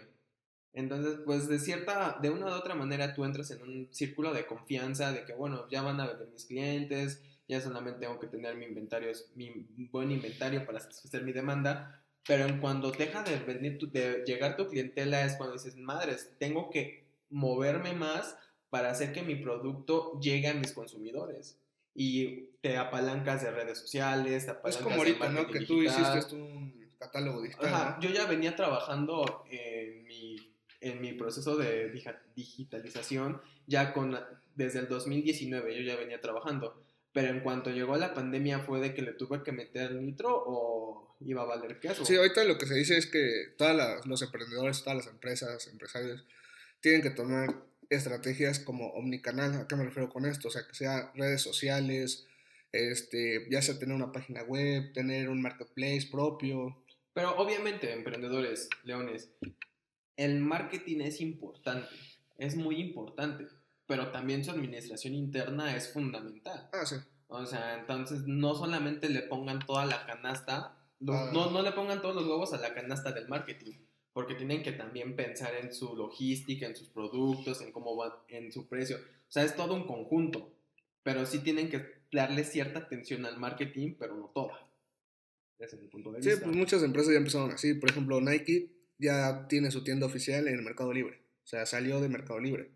[0.73, 4.47] Entonces, pues de cierta, de una u otra manera tú entras en un círculo de
[4.47, 8.55] confianza de que, bueno, ya van a venir mis clientes, ya solamente tengo que tener
[8.57, 13.79] mi inventario, mi buen inventario para satisfacer mi demanda, pero en cuando deja de venir
[13.79, 18.37] tu- de llegar tu clientela es cuando dices, madres, tengo que moverme más
[18.71, 21.59] para hacer que mi producto llegue a mis consumidores.
[21.95, 25.47] Y te apalancas de redes sociales, te Es apalancas como de ahorita, ¿no?
[25.47, 26.17] Que tú digital.
[26.19, 28.03] hiciste un catálogo digital, Ajá, ¿no?
[28.03, 30.37] yo ya venía trabajando en mi,
[30.81, 31.91] en mi proceso de
[32.35, 34.19] digitalización ya con
[34.57, 36.83] desde el 2019 yo ya venía trabajando,
[37.15, 41.17] pero en cuanto llegó la pandemia fue de que le tuve que meter nitro o
[41.21, 42.05] iba a valer queso.
[42.05, 46.27] Sí, ahorita lo que se dice es que todos los emprendedores, todas las empresas, empresarios,
[46.81, 47.55] tienen que tomar
[47.89, 49.55] estrategias como omnicanal.
[49.55, 50.49] ¿A qué me refiero con esto?
[50.49, 52.27] O sea, que sea redes sociales,
[52.73, 56.85] este, ya sea tener una página web, tener un marketplace propio.
[57.13, 59.31] Pero obviamente, emprendedores, leones,
[60.17, 61.95] el marketing es importante,
[62.39, 63.47] es muy importante,
[63.87, 66.69] pero también su administración interna es fundamental.
[66.73, 66.97] Ah, sí.
[67.29, 71.31] O sea, entonces no solamente le pongan toda la canasta, lo- Ah.
[71.33, 73.73] no, no le pongan todos los huevos a la canasta del marketing,
[74.13, 78.53] porque tienen que también pensar en su logística, en sus productos, en cómo va, en
[78.53, 78.97] su precio.
[78.99, 80.53] O sea, es todo un conjunto,
[81.03, 84.61] pero sí tienen que darle cierta atención al marketing, pero no toda.
[85.59, 86.45] Desde mi punto de Sí, vista.
[86.45, 87.75] pues muchas empresas ya empezaron así.
[87.75, 91.21] Por ejemplo, Nike ya tiene su tienda oficial en Mercado Libre.
[91.43, 92.71] O sea, salió de Mercado Libre.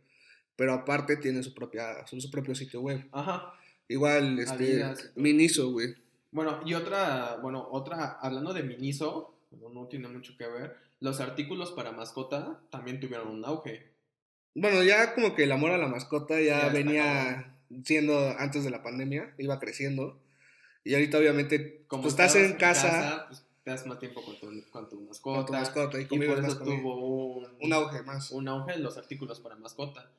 [0.58, 3.06] Pero aparte tiene su, propia, su, su propio sitio web.
[3.12, 3.54] Ajá.
[3.86, 5.12] Igual, este, Adidas.
[5.14, 5.94] Miniso, güey.
[6.32, 11.20] Bueno, y otra, bueno, otra, hablando de Miniso, no, no tiene mucho que ver, los
[11.20, 13.86] artículos para mascota también tuvieron un auge.
[14.56, 18.82] Bueno, ya como que el amor a la mascota ya, venía siendo antes de la
[18.82, 20.20] pandemia, iba creciendo.
[20.82, 24.70] Y ahorita obviamente, como pues, estás en casa, pues, te das más tiempo con tu,
[24.70, 25.36] con tu mascota.
[25.36, 28.30] Con tu mascota y, por eso tuvo un, un, auge más.
[28.30, 30.10] Un auge en los artículos para mascota.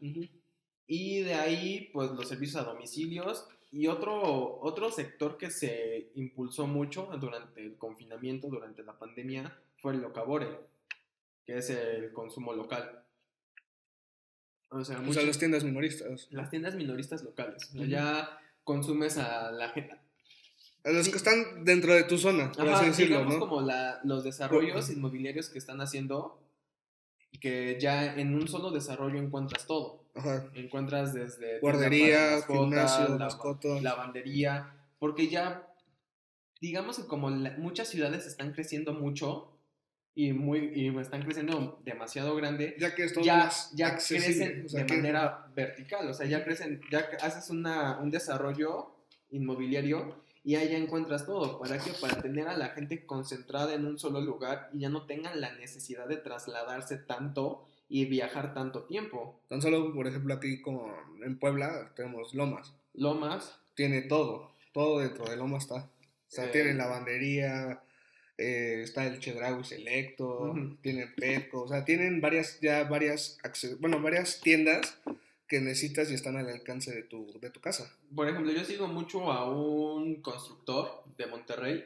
[0.85, 3.47] Y de ahí, pues los servicios a domicilios.
[3.71, 9.93] Y otro, otro sector que se impulsó mucho durante el confinamiento, durante la pandemia, fue
[9.93, 10.47] el locabore,
[11.43, 13.03] que es el consumo local.
[14.69, 16.27] O sea, las tiendas minoristas.
[16.29, 17.71] Las tiendas minoristas locales.
[17.73, 19.97] ya consumes a la gente.
[20.83, 23.39] A los que están dentro de tu zona, por así decirlo, ¿no?
[23.39, 26.41] como la, los desarrollos inmobiliarios que están haciendo,
[27.41, 30.05] que ya en un solo desarrollo encuentras todo.
[30.15, 30.49] Ajá.
[30.53, 31.59] Encuentras desde...
[31.59, 33.81] Guardería, gimnasio, mascota.
[33.81, 35.67] Lavandería, porque ya,
[36.61, 39.59] digamos que como muchas ciudades están creciendo mucho,
[40.15, 45.47] y muy y están creciendo demasiado grande, ya que esto ya, ya crecen de manera
[45.55, 48.95] vertical, o sea, ya crecen, ya haces una, un desarrollo
[49.29, 51.59] inmobiliario y ahí ya encuentras todo.
[51.59, 51.91] ¿Para qué?
[51.99, 55.53] Para tener a la gente concentrada en un solo lugar y ya no tengan la
[55.53, 59.41] necesidad de trasladarse tanto y viajar tanto tiempo.
[59.49, 62.73] Tan solo, por ejemplo, aquí como en Puebla tenemos Lomas.
[62.93, 63.59] Lomas.
[63.75, 65.75] Tiene todo, todo dentro de Lomas está.
[65.75, 67.81] O sea, tiene eh, lavandería,
[68.37, 73.37] eh, está el Chedraui Selecto, tienen Petco, o sea, tienen varias, ya varias,
[73.79, 74.99] bueno, varias tiendas
[75.49, 77.91] que necesitas y están al alcance de tu, de tu casa.
[78.15, 81.83] Por ejemplo, yo sigo mucho a un constructor de Monterrey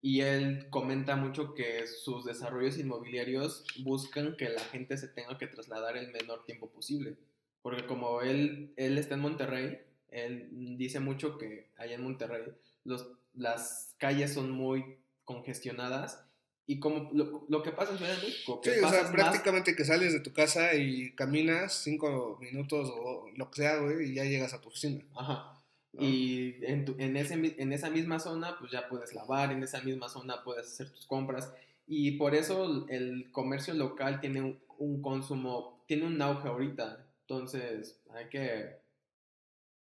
[0.00, 5.48] y él comenta mucho que sus desarrollos inmobiliarios buscan que la gente se tenga que
[5.48, 7.16] trasladar el menor tiempo posible.
[7.60, 12.44] Porque como él, él está en Monterrey, él dice mucho que allá en Monterrey
[12.84, 16.24] los, las calles son muy congestionadas
[16.70, 17.10] y como
[17.48, 18.60] lo, que pasa en Ciudad de México.
[18.60, 23.28] Que sí, o sea, prácticamente que sales de tu casa y caminas cinco minutos o
[23.34, 25.04] lo que sea, güey, y ya llegas a tu oficina.
[25.16, 25.60] Ajá.
[25.98, 30.08] Y en, en, ese, en esa misma zona, pues ya puedes lavar, en esa misma
[30.08, 31.52] zona puedes hacer tus compras.
[31.88, 37.04] Y por eso el comercio local tiene un, un consumo, tiene un auge ahorita.
[37.22, 38.76] Entonces, hay que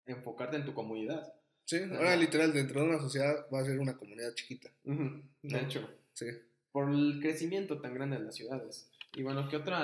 [0.05, 1.33] enfocarte en tu comunidad.
[1.65, 4.71] Sí, ahora literal, dentro de una sociedad va a ser una comunidad chiquita.
[4.85, 5.85] De hecho.
[6.13, 6.27] Sí.
[6.71, 8.89] Por el crecimiento tan grande de las ciudades.
[9.15, 9.79] Y bueno, ¿qué otros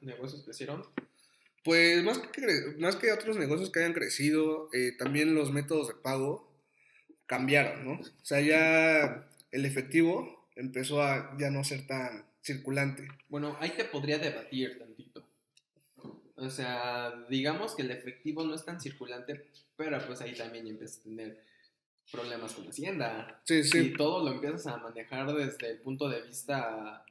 [0.00, 0.84] negocios crecieron?
[1.64, 5.94] Pues más que, más que otros negocios que hayan crecido, eh, también los métodos de
[5.94, 6.50] pago
[7.26, 8.00] cambiaron, ¿no?
[8.00, 13.06] O sea, ya el efectivo empezó a ya no ser tan circulante.
[13.28, 15.28] Bueno, ahí te podría debatir tantito.
[16.36, 19.46] O sea, digamos que el efectivo no es tan circulante,
[19.76, 21.44] pero pues ahí también empiezas a tener
[22.10, 23.40] problemas con Hacienda.
[23.44, 23.78] Sí, sí.
[23.78, 27.04] Y todo lo empiezas a manejar desde el punto de vista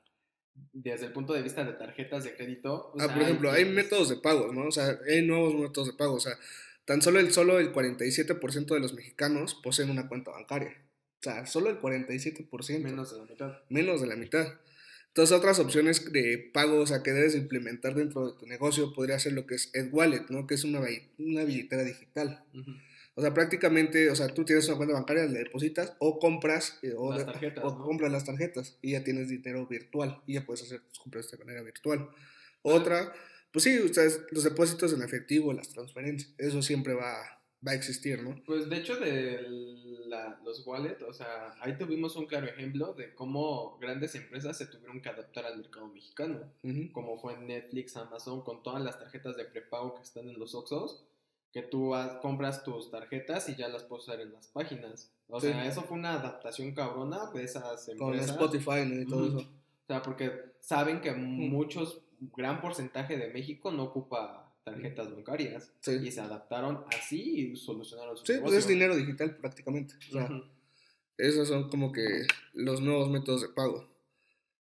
[0.73, 2.91] desde el punto de vista de tarjetas de crédito.
[2.99, 4.67] ah, por ejemplo, hay, métodos de pago, ¿no?
[4.67, 6.15] O sea, hay nuevos métodos de pago.
[6.15, 6.37] O sea,
[6.85, 10.75] tan solo el, solo el 47% de los mexicanos poseen una cuenta bancaria.
[11.19, 12.79] O sea, solo el 47%.
[12.79, 13.53] Menos de la mitad.
[13.69, 14.47] Menos de la mitad.
[15.07, 19.17] Entonces, otras opciones de pago, o sea, que debes implementar dentro de tu negocio podría
[19.17, 20.45] ser lo que es EdWallet, ¿no?
[20.45, 20.81] Que es una,
[21.17, 22.43] una billetera digital.
[23.17, 26.93] O sea, prácticamente, o sea, tú tienes una cuenta bancaria, le depositas o compras eh,
[26.95, 27.09] o,
[27.83, 31.37] compras las tarjetas y ya tienes dinero virtual y ya puedes hacer tus compras de
[31.39, 32.09] manera virtual.
[32.61, 33.11] Otra,
[33.51, 38.21] pues sí, ustedes, los depósitos en efectivo, las transferencias, eso siempre va, va a existir,
[38.21, 38.39] ¿no?
[38.45, 39.41] Pues de hecho de
[40.45, 45.01] los wallets, o sea, ahí tuvimos un claro ejemplo de cómo grandes empresas se tuvieron
[45.01, 46.53] que adaptar al mercado mexicano,
[46.93, 51.07] como fue Netflix, Amazon, con todas las tarjetas de prepago que están en los Oxxos,
[51.57, 51.91] que tú
[52.21, 55.11] compras tus tarjetas y ya las puedes usar en las páginas.
[55.27, 58.31] O sea, eso fue una adaptación cabrona de esas empresas.
[58.37, 59.39] Con Spotify y todo eso.
[59.39, 62.03] O sea, porque saben que muchos,
[62.35, 68.25] gran porcentaje de México no ocupa tarjetas bancarias y se adaptaron así y solucionaron su
[68.27, 69.95] Sí, pues es dinero digital prácticamente.
[71.17, 73.89] Esos son como que los nuevos métodos de pago.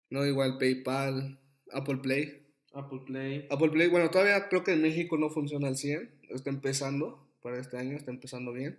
[0.09, 1.39] No igual PayPal,
[1.73, 2.47] Apple Play.
[2.73, 3.47] Apple Play.
[3.51, 7.59] Apple Play, bueno, todavía creo que en México no funciona al 100, está empezando para
[7.59, 8.79] este año, está empezando bien,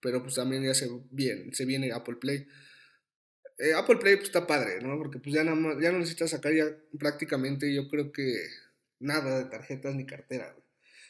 [0.00, 2.46] pero pues también ya se, bien, se viene Apple Play.
[3.58, 4.96] Eh, Apple Play pues está padre, ¿no?
[4.98, 6.66] Porque pues ya, nada ya no necesitas sacar ya
[6.98, 8.34] prácticamente yo creo que
[9.00, 10.54] nada de tarjetas ni cartera,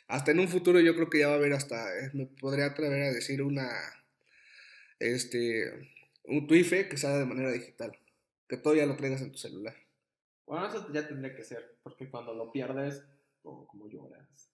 [0.08, 2.66] hasta en un futuro yo creo que ya va a haber hasta, eh, me podría
[2.66, 3.68] atrever a decir una,
[4.98, 5.90] este,
[6.24, 7.92] un Twife que salga de manera digital,
[8.48, 9.76] que todo ya lo traigas en tu celular.
[10.46, 13.04] Bueno, eso ya tendría que ser, porque cuando lo pierdes,
[13.42, 14.47] como, como lloras.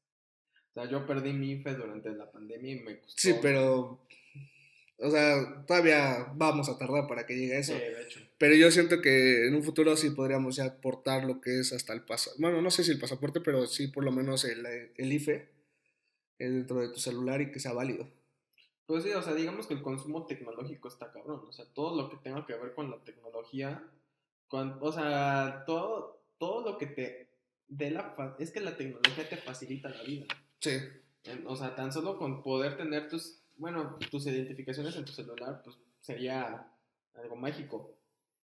[0.75, 3.15] O sea, yo perdí mi IFE durante la pandemia y me costó.
[3.17, 4.05] Sí, pero
[4.99, 7.73] o sea, todavía vamos a tardar para que llegue eso.
[7.73, 8.21] Sí, de hecho.
[8.39, 11.93] Pero yo siento que en un futuro sí podríamos ya aportar lo que es hasta
[11.93, 12.43] el pasaporte.
[12.43, 15.49] Bueno, no sé si el pasaporte, pero sí por lo menos el, el IFE
[16.39, 18.09] dentro de tu celular y que sea válido.
[18.87, 21.43] Pues sí, o sea, digamos que el consumo tecnológico está cabrón.
[21.49, 23.83] O sea, todo lo que tenga que ver con la tecnología,
[24.47, 27.31] con, o sea, todo, todo lo que te
[27.67, 28.15] dé la...
[28.39, 30.27] Es que la tecnología te facilita la vida.
[30.65, 30.81] Sí.
[31.47, 35.77] O sea, tan solo con poder tener tus, bueno, tus identificaciones en tu celular, pues
[36.01, 36.67] sería
[37.15, 37.99] algo mágico.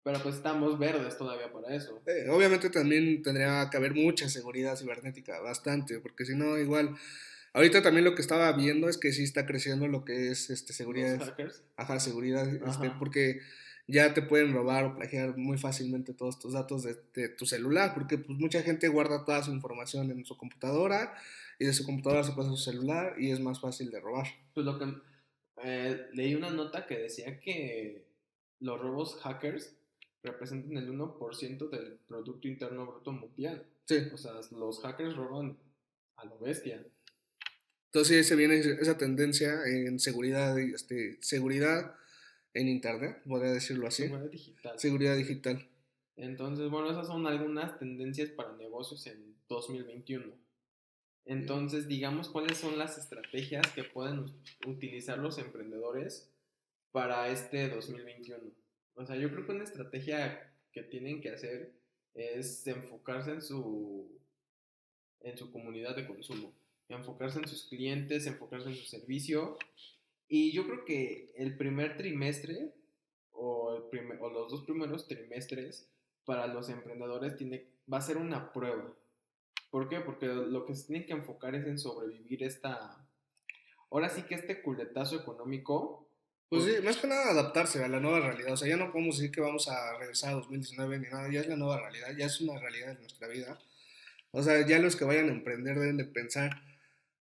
[0.01, 2.01] Pero pues estamos verdes todavía para eso.
[2.07, 6.95] Eh, obviamente también tendría que haber mucha seguridad cibernética, bastante, porque si no, igual.
[7.53, 10.73] Ahorita también lo que estaba viendo es que sí está creciendo lo que es este,
[10.73, 11.17] seguridad.
[11.17, 11.63] Los hackers.
[11.75, 12.95] Ajá, seguridad, este, Ajá.
[12.97, 13.41] porque
[13.87, 17.93] ya te pueden robar o plagiar muy fácilmente todos tus datos de, de tu celular,
[17.93, 21.13] porque pues mucha gente guarda toda su información en su computadora
[21.59, 24.25] y de su computadora se pasa a su celular y es más fácil de robar.
[24.53, 24.85] Pues lo que
[25.63, 28.07] eh, leí una nota que decía que
[28.59, 29.75] los robos hackers
[30.23, 33.65] representan el 1% del Producto Interno Bruto Mundial.
[33.85, 35.57] Sí, O sea, los hackers roban
[36.17, 36.85] a lo bestia.
[37.87, 41.95] entonces sí, se viene esa tendencia en seguridad, este, seguridad
[42.53, 44.79] en internet, podría decirlo así, Seguridad digital.
[44.79, 45.69] seguridad digital.
[46.17, 50.33] Entonces, bueno, esas son algunas tendencias para negocios en 2021.
[51.29, 54.25] Entonces, digamos cuáles son las estrategias que pueden
[54.65, 56.27] utilizar los emprendedores
[56.91, 58.39] para este 2021.
[58.95, 61.71] O sea, yo creo que una estrategia que tienen que hacer
[62.15, 64.09] es enfocarse en su
[65.21, 66.51] en su comunidad de consumo,
[66.87, 69.55] enfocarse en sus clientes, enfocarse en su servicio.
[70.27, 72.73] Y yo creo que el primer trimestre
[73.33, 75.87] o, el primer- o los dos primeros trimestres
[76.25, 78.95] para los emprendedores tiene, va a ser una prueba.
[79.69, 79.99] ¿Por qué?
[79.99, 83.05] Porque lo que se tienen que enfocar es en sobrevivir esta...
[83.91, 86.07] Ahora sí que este culetazo económico...
[86.49, 88.53] Pues sí, más que nada adaptarse a la nueva realidad.
[88.53, 91.31] O sea, ya no podemos decir que vamos a regresar a 2019 ni nada.
[91.31, 93.59] Ya es la nueva realidad, ya es una realidad de nuestra vida.
[94.31, 96.61] O sea, ya los que vayan a emprender deben de pensar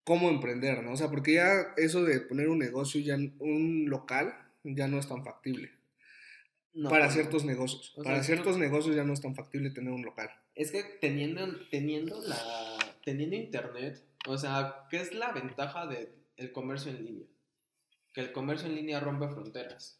[0.04, 0.94] cómo emprender, ¿no?
[0.94, 5.08] O sea, porque ya eso de poner un negocio, ya un local, ya no es
[5.08, 5.77] tan factible.
[6.78, 7.12] No, para no.
[7.12, 7.92] ciertos negocios.
[7.98, 10.30] O sea, para ciertos negocios ya no es tan factible tener un local.
[10.56, 16.92] Es que teniendo, teniendo, la, teniendo internet, o sea, ¿qué es la ventaja del comercio
[16.92, 17.28] en línea?
[18.14, 20.00] Que el comercio en línea rompe fronteras.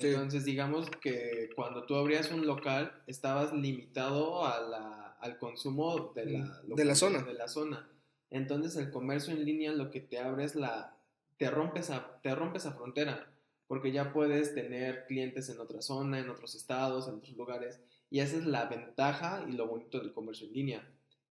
[0.00, 0.08] Sí.
[0.08, 6.26] Entonces, digamos que cuando tú abrías un local, estabas limitado a la, al consumo de
[6.26, 7.22] la, Mm, De la zona.
[7.22, 7.88] De la zona.
[8.30, 10.96] Entonces, el comercio en línea lo que te abre es la...
[11.38, 13.30] Te rompe esa, te rompe esa frontera,
[13.66, 18.20] porque ya puedes tener clientes en otra zona, en otros estados, en otros lugares, y
[18.20, 20.88] esa es la ventaja y lo bonito del comercio en línea.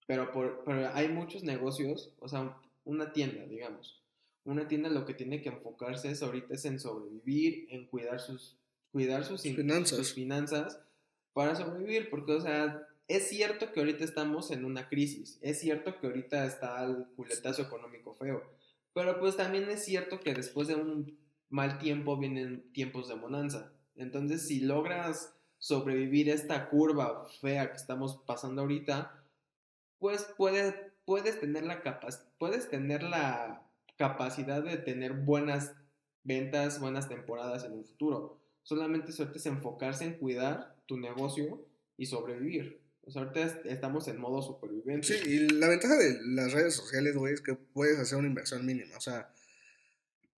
[0.07, 4.03] Pero, por, pero hay muchos negocios, o sea, una tienda, digamos.
[4.45, 8.57] Una tienda lo que tiene que enfocarse es ahorita es en sobrevivir, en cuidar sus,
[8.91, 9.99] cuidar sus, in- Finanzas.
[9.99, 10.81] sus finanzas
[11.33, 15.99] para sobrevivir, porque, o sea, es cierto que ahorita estamos en una crisis, es cierto
[16.01, 18.43] que ahorita está el culetazo económico feo,
[18.95, 21.19] pero pues también es cierto que después de un
[21.51, 23.73] mal tiempo vienen tiempos de bonanza.
[23.97, 29.23] Entonces, si logras sobrevivir esta curva fea que estamos pasando ahorita,
[29.99, 31.83] pues puedes, puedes tener la
[32.39, 33.63] puedes tener la
[33.99, 35.75] capacidad de tener buenas
[36.25, 38.41] ventas, buenas temporadas en un futuro.
[38.63, 41.67] Solamente suerte es enfocarse en cuidar tu negocio
[41.99, 42.81] y sobrevivir.
[43.07, 45.17] Sea, ahorita es- estamos en modo supervivencia.
[45.17, 48.65] Sí, y la ventaja de las redes sociales, güey, es que puedes hacer una inversión
[48.65, 48.97] mínima.
[48.97, 49.31] O sea,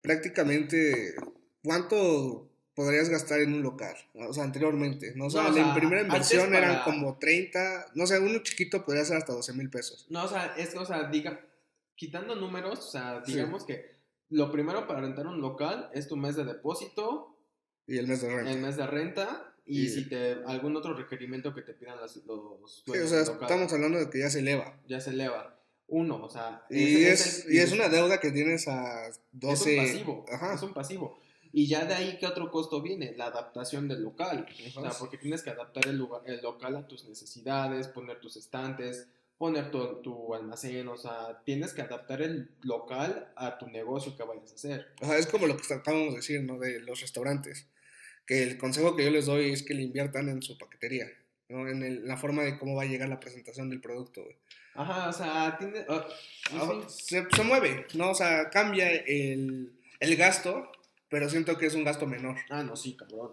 [0.02, 1.14] prácticamente,
[1.62, 3.94] ¿cuánto podrías gastar en un local?
[4.14, 5.26] O sea, anteriormente, ¿no?
[5.26, 8.84] O sea, No, o la sea, primera inversión eran como 30, no sé, uno chiquito
[8.84, 10.06] podría ser hasta 12 mil pesos.
[10.10, 11.40] No, o sea, es o sea, diga,
[11.94, 13.34] quitando números, o sea, Sí.
[13.34, 13.92] digamos que
[14.30, 17.38] lo primero para rentar un local es tu mes de depósito,
[17.86, 18.50] Y el mes de renta.
[18.50, 22.16] el mes de renta y Y- si te algún otro requerimiento que te pidan las-
[22.16, 24.80] los Sí, o sea, estamos hablando de que ya se eleva.
[24.88, 25.61] ya se eleva.
[25.94, 29.76] Uno, o sea, Y ese es, el- y es una deuda que tienes a 12...
[29.76, 30.54] es un pasivo, Ajá.
[30.54, 31.18] es un pasivo.
[31.52, 33.12] Y ya de ahí, ¿qué otro costo viene?
[33.14, 34.46] La adaptación del local.
[34.74, 38.36] O sea, porque tienes que adaptar el, lugar, el local a tus necesidades, poner tus
[38.38, 44.16] estantes, poner tu, tu almacén, o sea, tienes que adaptar el local a tu negocio
[44.16, 44.86] que vayas a hacer.
[45.02, 46.58] O sea, es como lo que tratábamos de decir, ¿no?
[46.58, 47.66] De los restaurantes.
[48.24, 51.06] Que el consejo que yo les doy es que le inviertan en su paquetería,
[51.50, 51.68] ¿no?
[51.68, 54.36] En el- la forma de cómo va a llegar la presentación del producto, güey.
[54.74, 55.84] Ajá, o sea, tiene...
[55.88, 57.04] ah, sí, Ah, sí.
[57.04, 58.10] Se, se mueve, ¿no?
[58.10, 60.70] O sea, cambia el, el gasto,
[61.08, 62.36] pero siento que es un gasto menor.
[62.50, 63.32] Ah, no, sí, cabrón.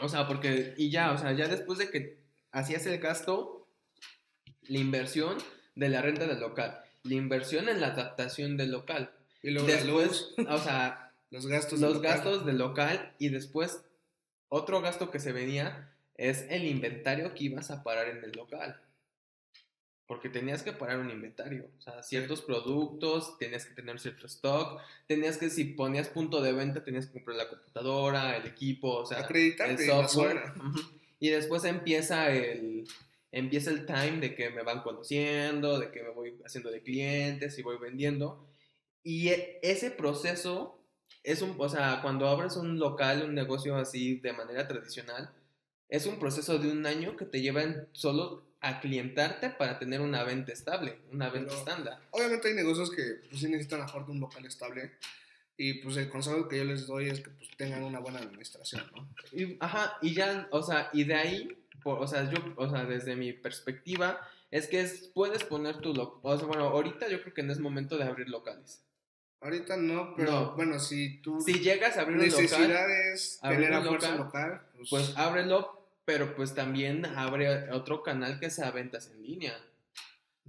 [0.00, 2.18] O sea, porque, y ya, o sea, ya después de que
[2.52, 3.68] hacías el gasto,
[4.68, 5.36] la inversión
[5.74, 9.12] de la renta del local, la inversión en la adaptación del local.
[9.42, 11.80] Y luego la Después, luz, o sea, los gastos.
[11.80, 12.12] del los local.
[12.14, 13.82] gastos del local y después
[14.48, 18.80] otro gasto que se venía es el inventario que ibas a parar en el local.
[20.10, 24.80] Porque tenías que parar un inventario, o sea, ciertos productos, tenías que tener cierto stock,
[25.06, 29.06] tenías que, si ponías punto de venta, tenías que comprar la computadora, el equipo, o
[29.06, 30.52] sea, el software.
[31.20, 32.88] Y después empieza el,
[33.30, 37.56] empieza el time de que me van conociendo, de que me voy haciendo de clientes
[37.56, 38.44] y voy vendiendo.
[39.04, 40.82] Y e, ese proceso
[41.22, 45.30] es un, o sea, cuando abres un local, un negocio así de manera tradicional,
[45.88, 50.22] es un proceso de un año que te lleva solo a clientarte para tener una
[50.22, 51.98] venta estable, una venta estándar.
[52.10, 54.92] Obviamente hay negocios que pues, sí necesitan aparte un local estable
[55.56, 58.82] y pues el consejo que yo les doy es que pues tengan una buena administración,
[58.94, 59.08] ¿no?
[59.32, 63.16] Y, ajá, y ya, o sea, y de ahí, o sea, yo, o sea, desde
[63.16, 67.42] mi perspectiva, es que puedes poner tu local, o sea, bueno, ahorita yo creo que
[67.42, 68.84] no es momento de abrir locales.
[69.42, 71.40] Ahorita no, pero bueno, si tú...
[71.40, 72.42] Si llegas a abrir un local...
[72.42, 78.50] Necesidades, tener a fuerza local, pues, pues ábrelo, pero pues también abre otro canal que
[78.50, 79.56] sea ventas en línea.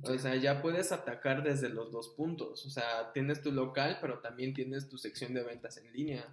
[0.03, 2.65] O sea, ya puedes atacar desde los dos puntos.
[2.65, 6.27] O sea, tienes tu local, pero también tienes tu sección de ventas en línea.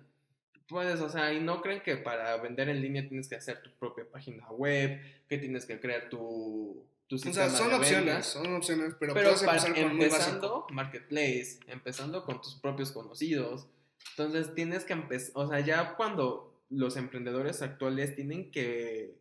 [0.69, 3.71] Puedes, o sea, y no creen que para vender en línea tienes que hacer tu
[3.79, 8.55] propia página web, que tienes que crear tu, tu sistema O sea, son opciones, son
[8.55, 13.66] opciones, pero, pero puedes empezar con empezando marketplace, empezando con tus propios conocidos.
[14.11, 19.16] Entonces tienes que empezar, o sea, ya cuando los emprendedores actuales tienen que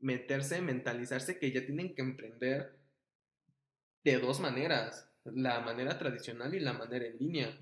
[0.00, 2.78] meterse, mentalizarse que ya tienen que emprender
[4.04, 7.58] de dos maneras, la manera tradicional y la manera en línea.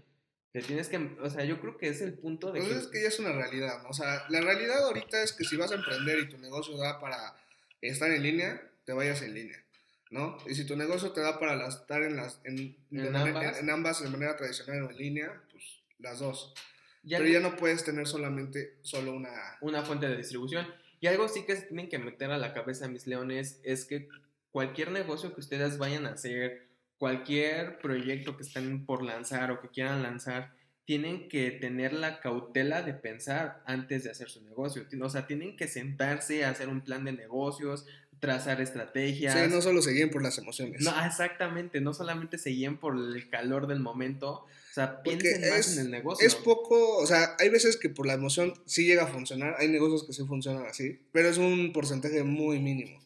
[0.53, 2.61] Que tienes que, o sea, yo creo que es el punto de...
[2.61, 2.79] Pues que...
[2.79, 3.91] es que ya es una realidad, ¿no?
[3.91, 7.01] O sea, la realidad ahorita es que si vas a emprender y tu negocio da
[7.01, 7.35] para
[7.83, 9.63] estar en línea, te vayas en línea,
[10.11, 10.39] ¿no?
[10.47, 12.77] Y si tu negocio te da para estar en las en,
[13.15, 13.59] ambas?
[13.59, 15.65] en, ambas de manera tradicional o en línea, pues
[15.99, 16.55] las dos.
[17.03, 19.31] Pero ya no puedes tener solamente solo una...
[19.61, 20.67] Una fuente de distribución.
[21.01, 24.09] Y algo sí que se tienen que meter a la cabeza, mis leones, es que
[24.51, 26.67] cualquier negocio que ustedes vayan a hacer,
[26.99, 30.53] cualquier proyecto que estén por lanzar o que quieran lanzar,
[30.85, 34.87] tienen que tener la cautela de pensar antes de hacer su negocio.
[35.03, 37.87] O sea, tienen que sentarse a hacer un plan de negocios,
[38.21, 39.35] trazar estrategias.
[39.35, 40.83] Sí, no solo se guíen por las emociones.
[40.83, 45.77] No, exactamente, no solamente se guíen por el calor del momento, o sea, piensen más
[45.77, 46.27] en el negocio.
[46.27, 49.69] Es poco, o sea, hay veces que por la emoción sí llega a funcionar, hay
[49.69, 53.01] negocios que sí funcionan así, pero es un porcentaje muy mínimo,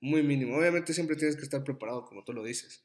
[0.00, 0.56] muy mínimo.
[0.56, 2.84] Obviamente siempre tienes que estar preparado, como tú lo dices.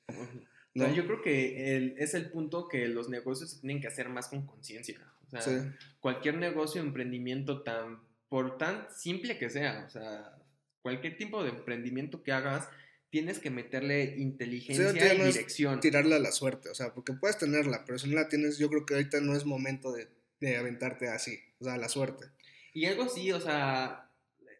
[0.74, 0.94] ¿no?
[0.94, 4.46] yo creo que es el punto que los negocios se tienen que hacer más con
[4.46, 5.00] conciencia.
[5.34, 10.38] O sea, cualquier negocio, emprendimiento tan, por tan simple que sea, o sea,
[10.82, 12.68] cualquier tipo de emprendimiento que hagas,
[13.10, 15.80] tienes que meterle inteligencia y dirección.
[15.80, 18.70] tirarla a la suerte, o sea, porque puedes tenerla, pero si no la tienes, yo
[18.70, 20.08] creo que ahorita no es momento de,
[20.40, 22.28] de aventarte así, o sea, a la suerte.
[22.74, 24.10] Y algo sí, o sea,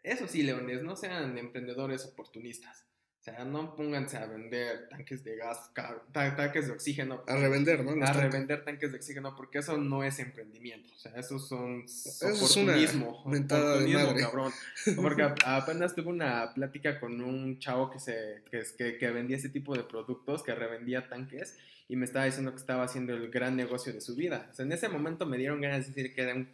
[0.04, 2.86] eso sí, leones, no sean emprendedores oportunistas.
[3.22, 5.70] O sea, no pónganse a vender tanques de gas,
[6.12, 7.24] tanques de oxígeno.
[7.28, 8.04] A revender, ¿no?
[8.04, 10.92] a revender tanques de oxígeno, porque eso no es emprendimiento.
[10.96, 11.86] O sea, eso son
[12.34, 13.24] oportunismo.
[13.32, 14.52] Es una cabrón.
[14.96, 19.76] Porque apenas tuve una plática con un chavo que, se, que, que vendía ese tipo
[19.76, 23.94] de productos, que revendía tanques, y me estaba diciendo que estaba haciendo el gran negocio
[23.94, 24.48] de su vida.
[24.50, 26.50] O sea, en ese momento me dieron ganas de decir que era un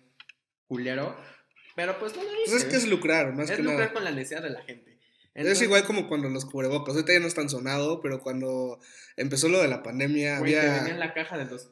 [0.68, 1.16] culero,
[1.78, 2.52] pero pues no lo hice.
[2.52, 4.97] Pues es que es lucrar, más es lucrar con la necesidad de la gente
[5.46, 8.80] es igual como cuando los cubrebocas, ahorita ya no están sonado, pero cuando
[9.16, 10.62] empezó lo de la pandemia había...
[10.62, 11.70] Venía en la caja de los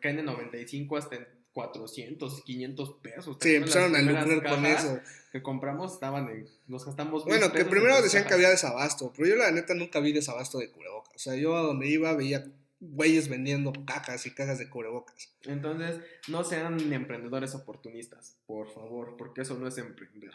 [0.00, 3.36] caen de 95 hasta en 400, 500 pesos.
[3.40, 5.00] Sí, empezaron a lucrar con eso.
[5.32, 9.36] Que compramos estaban en, nos gastamos Bueno, que primero decían que había desabasto, pero yo
[9.36, 11.14] la neta nunca vi desabasto de cubrebocas.
[11.14, 12.44] O sea, yo a donde iba veía
[12.80, 15.32] güeyes vendiendo cajas y cajas de cubrebocas.
[15.42, 20.32] Entonces, no sean emprendedores oportunistas, por favor, porque eso no es emprender.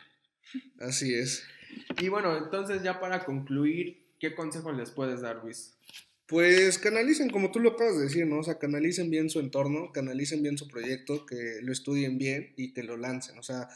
[0.79, 1.43] Así es.
[1.99, 5.75] Y bueno, entonces ya para concluir, ¿qué consejo les puedes dar, Luis?
[6.27, 8.39] Pues canalicen, como tú lo acabas de decir, ¿no?
[8.39, 12.73] O sea, canalicen bien su entorno, canalicen bien su proyecto, que lo estudien bien y
[12.73, 13.37] que lo lancen.
[13.37, 13.69] O sea,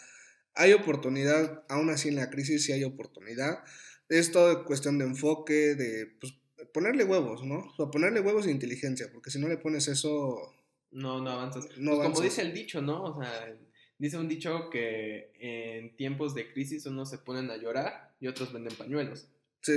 [0.56, 3.64] hay oportunidad, aún así en la crisis sí hay oportunidad.
[4.10, 6.34] Es todo cuestión de enfoque, de pues,
[6.74, 7.60] ponerle huevos, ¿no?
[7.60, 10.56] O sea, ponerle huevos e inteligencia, porque si no le pones eso...
[10.92, 11.68] No, no avanzas.
[11.78, 13.04] No pues Como dice el dicho, ¿no?
[13.04, 13.56] O sea,
[14.00, 18.52] Dice un dicho que en tiempos de crisis unos se ponen a llorar y otros
[18.52, 19.28] venden pañuelos.
[19.62, 19.74] Sí.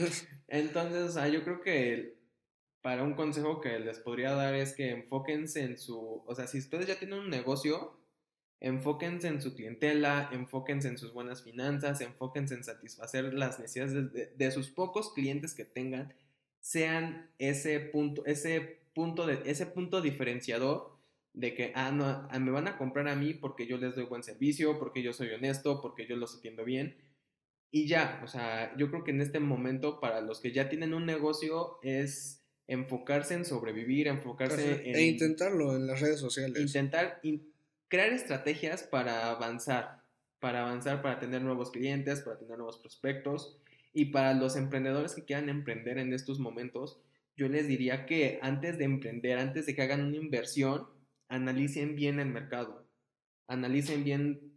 [0.48, 2.18] Entonces, o sea, yo creo que
[2.82, 6.58] para un consejo que les podría dar es que enfóquense en su, o sea, si
[6.58, 7.98] ustedes ya tienen un negocio,
[8.60, 14.26] enfóquense en su clientela, enfóquense en sus buenas finanzas, enfóquense en satisfacer las necesidades de,
[14.36, 16.12] de sus pocos clientes que tengan,
[16.60, 20.91] sean ese punto, ese punto de, ese punto diferenciador
[21.34, 24.04] de que, ah, no, ah, me van a comprar a mí porque yo les doy
[24.04, 26.96] buen servicio, porque yo soy honesto, porque yo los atiendo bien.
[27.70, 30.92] y ya, o sea, yo creo que en este momento para los que ya tienen
[30.92, 34.96] un negocio es enfocarse en sobrevivir, enfocarse en...
[34.96, 36.60] E intentarlo en las redes sociales.
[36.60, 37.20] Intentar
[37.88, 40.02] crear estrategias para avanzar,
[40.38, 43.58] para avanzar, para tener nuevos clientes, para tener nuevos prospectos.
[43.92, 46.98] Y para los emprendedores que quieran emprender en estos momentos,
[47.36, 50.88] yo les diría que antes de emprender, antes de que hagan una inversión,
[51.32, 52.86] analicen bien el mercado,
[53.48, 54.52] analicen bien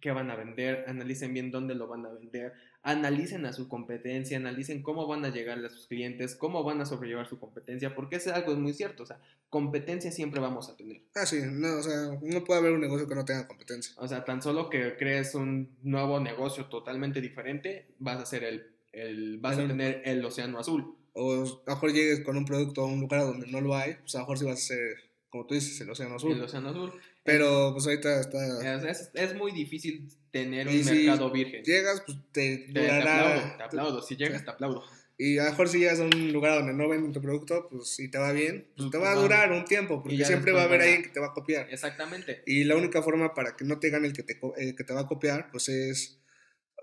[0.00, 4.36] qué van a vender, analicen bien dónde lo van a vender, analicen a su competencia,
[4.36, 8.16] analicen cómo van a llegar a sus clientes, cómo van a sobrellevar su competencia, porque
[8.16, 11.02] es algo muy cierto, o sea, competencia siempre vamos a tener.
[11.16, 13.92] Ah, sí, no, o sea, no puede haber un negocio que no tenga competencia.
[13.98, 18.64] O sea, tan solo que crees un nuevo negocio totalmente diferente, vas a ser el,
[18.92, 20.96] el vas a tener el océano azul.
[21.14, 23.94] O a lo mejor llegues con un producto a un lugar donde no lo hay,
[23.94, 26.32] pues a lo mejor sí vas a ser, como tú dices, el océano azul.
[26.32, 26.92] El océano azul.
[27.24, 28.90] Pero pues ahorita está...
[28.90, 31.62] Es, es, muy difícil tener un mercado virgen.
[31.62, 34.02] llegas, pues te, te, aplaudo, te aplaudo.
[34.02, 34.84] Si llegas, te aplaudo.
[35.16, 37.94] Y a lo mejor si llegas a un lugar donde no venden tu producto, pues
[37.94, 40.64] si te va bien, pues, te va a durar un tiempo, porque siempre va a
[40.64, 41.68] haber alguien que te va a copiar.
[41.70, 42.42] Exactamente.
[42.46, 45.00] Y la única forma para que no te gane el que te, que te va
[45.00, 46.22] a copiar, pues es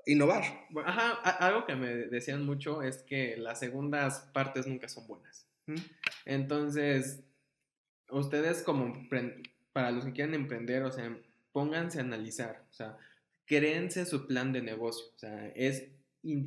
[0.06, 0.44] innovar.
[0.86, 5.48] Ajá, algo que me decían mucho es que las segundas partes nunca son buenas.
[6.26, 7.22] Entonces,
[8.10, 8.94] ustedes como
[9.74, 11.16] para los que quieran emprender, o sea,
[11.52, 12.98] pónganse a analizar, o sea,
[13.46, 15.90] créense su plan de negocio, o sea, es,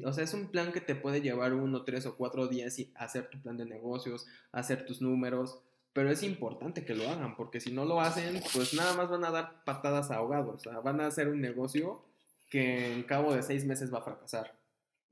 [0.04, 2.92] o sea, es un plan que te puede llevar uno, tres o cuatro días y
[2.94, 5.60] hacer tu plan de negocios, hacer tus números,
[5.92, 9.24] pero es importante que lo hagan, porque si no lo hacen, pues nada más van
[9.24, 12.04] a dar patadas ahogados, o sea, van a hacer un negocio
[12.48, 14.58] que en cabo de seis meses va a fracasar.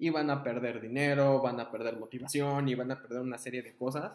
[0.01, 3.63] Y van a perder dinero, van a perder motivación y van a perder una serie
[3.63, 4.13] de cosas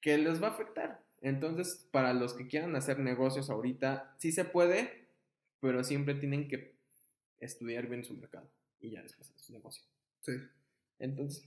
[0.00, 1.06] que les va a afectar.
[1.20, 5.08] Entonces, para los que quieran hacer negocios ahorita, sí se puede,
[5.60, 6.76] pero siempre tienen que
[7.40, 9.84] estudiar bien su mercado y ya después hacer su negocio.
[10.20, 10.32] Sí.
[10.98, 11.44] Entonces.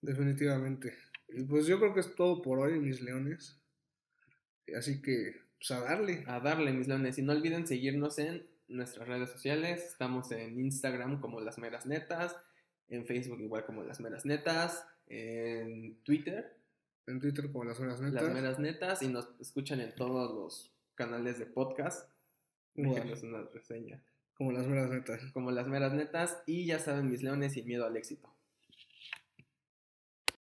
[0.00, 0.94] Definitivamente.
[1.28, 3.58] Y pues yo creo que es todo por hoy, mis leones.
[4.76, 6.24] Así que, pues a darle.
[6.26, 7.18] A darle, mis leones.
[7.18, 9.82] Y no olviden seguirnos en nuestras redes sociales.
[9.84, 12.36] Estamos en Instagram como Las Meras Netas,
[12.88, 16.55] en Facebook igual como Las Meras Netas, en Twitter
[17.06, 18.22] en Twitter como Las Meras Netas.
[18.22, 22.10] Las Meras Netas y nos escuchan en todos los canales de podcast.
[22.74, 24.02] Déjenos una reseña.
[24.34, 25.32] Como Las Meras Netas.
[25.32, 28.35] Como Las Meras Netas y ya saben mis leones sin miedo al éxito.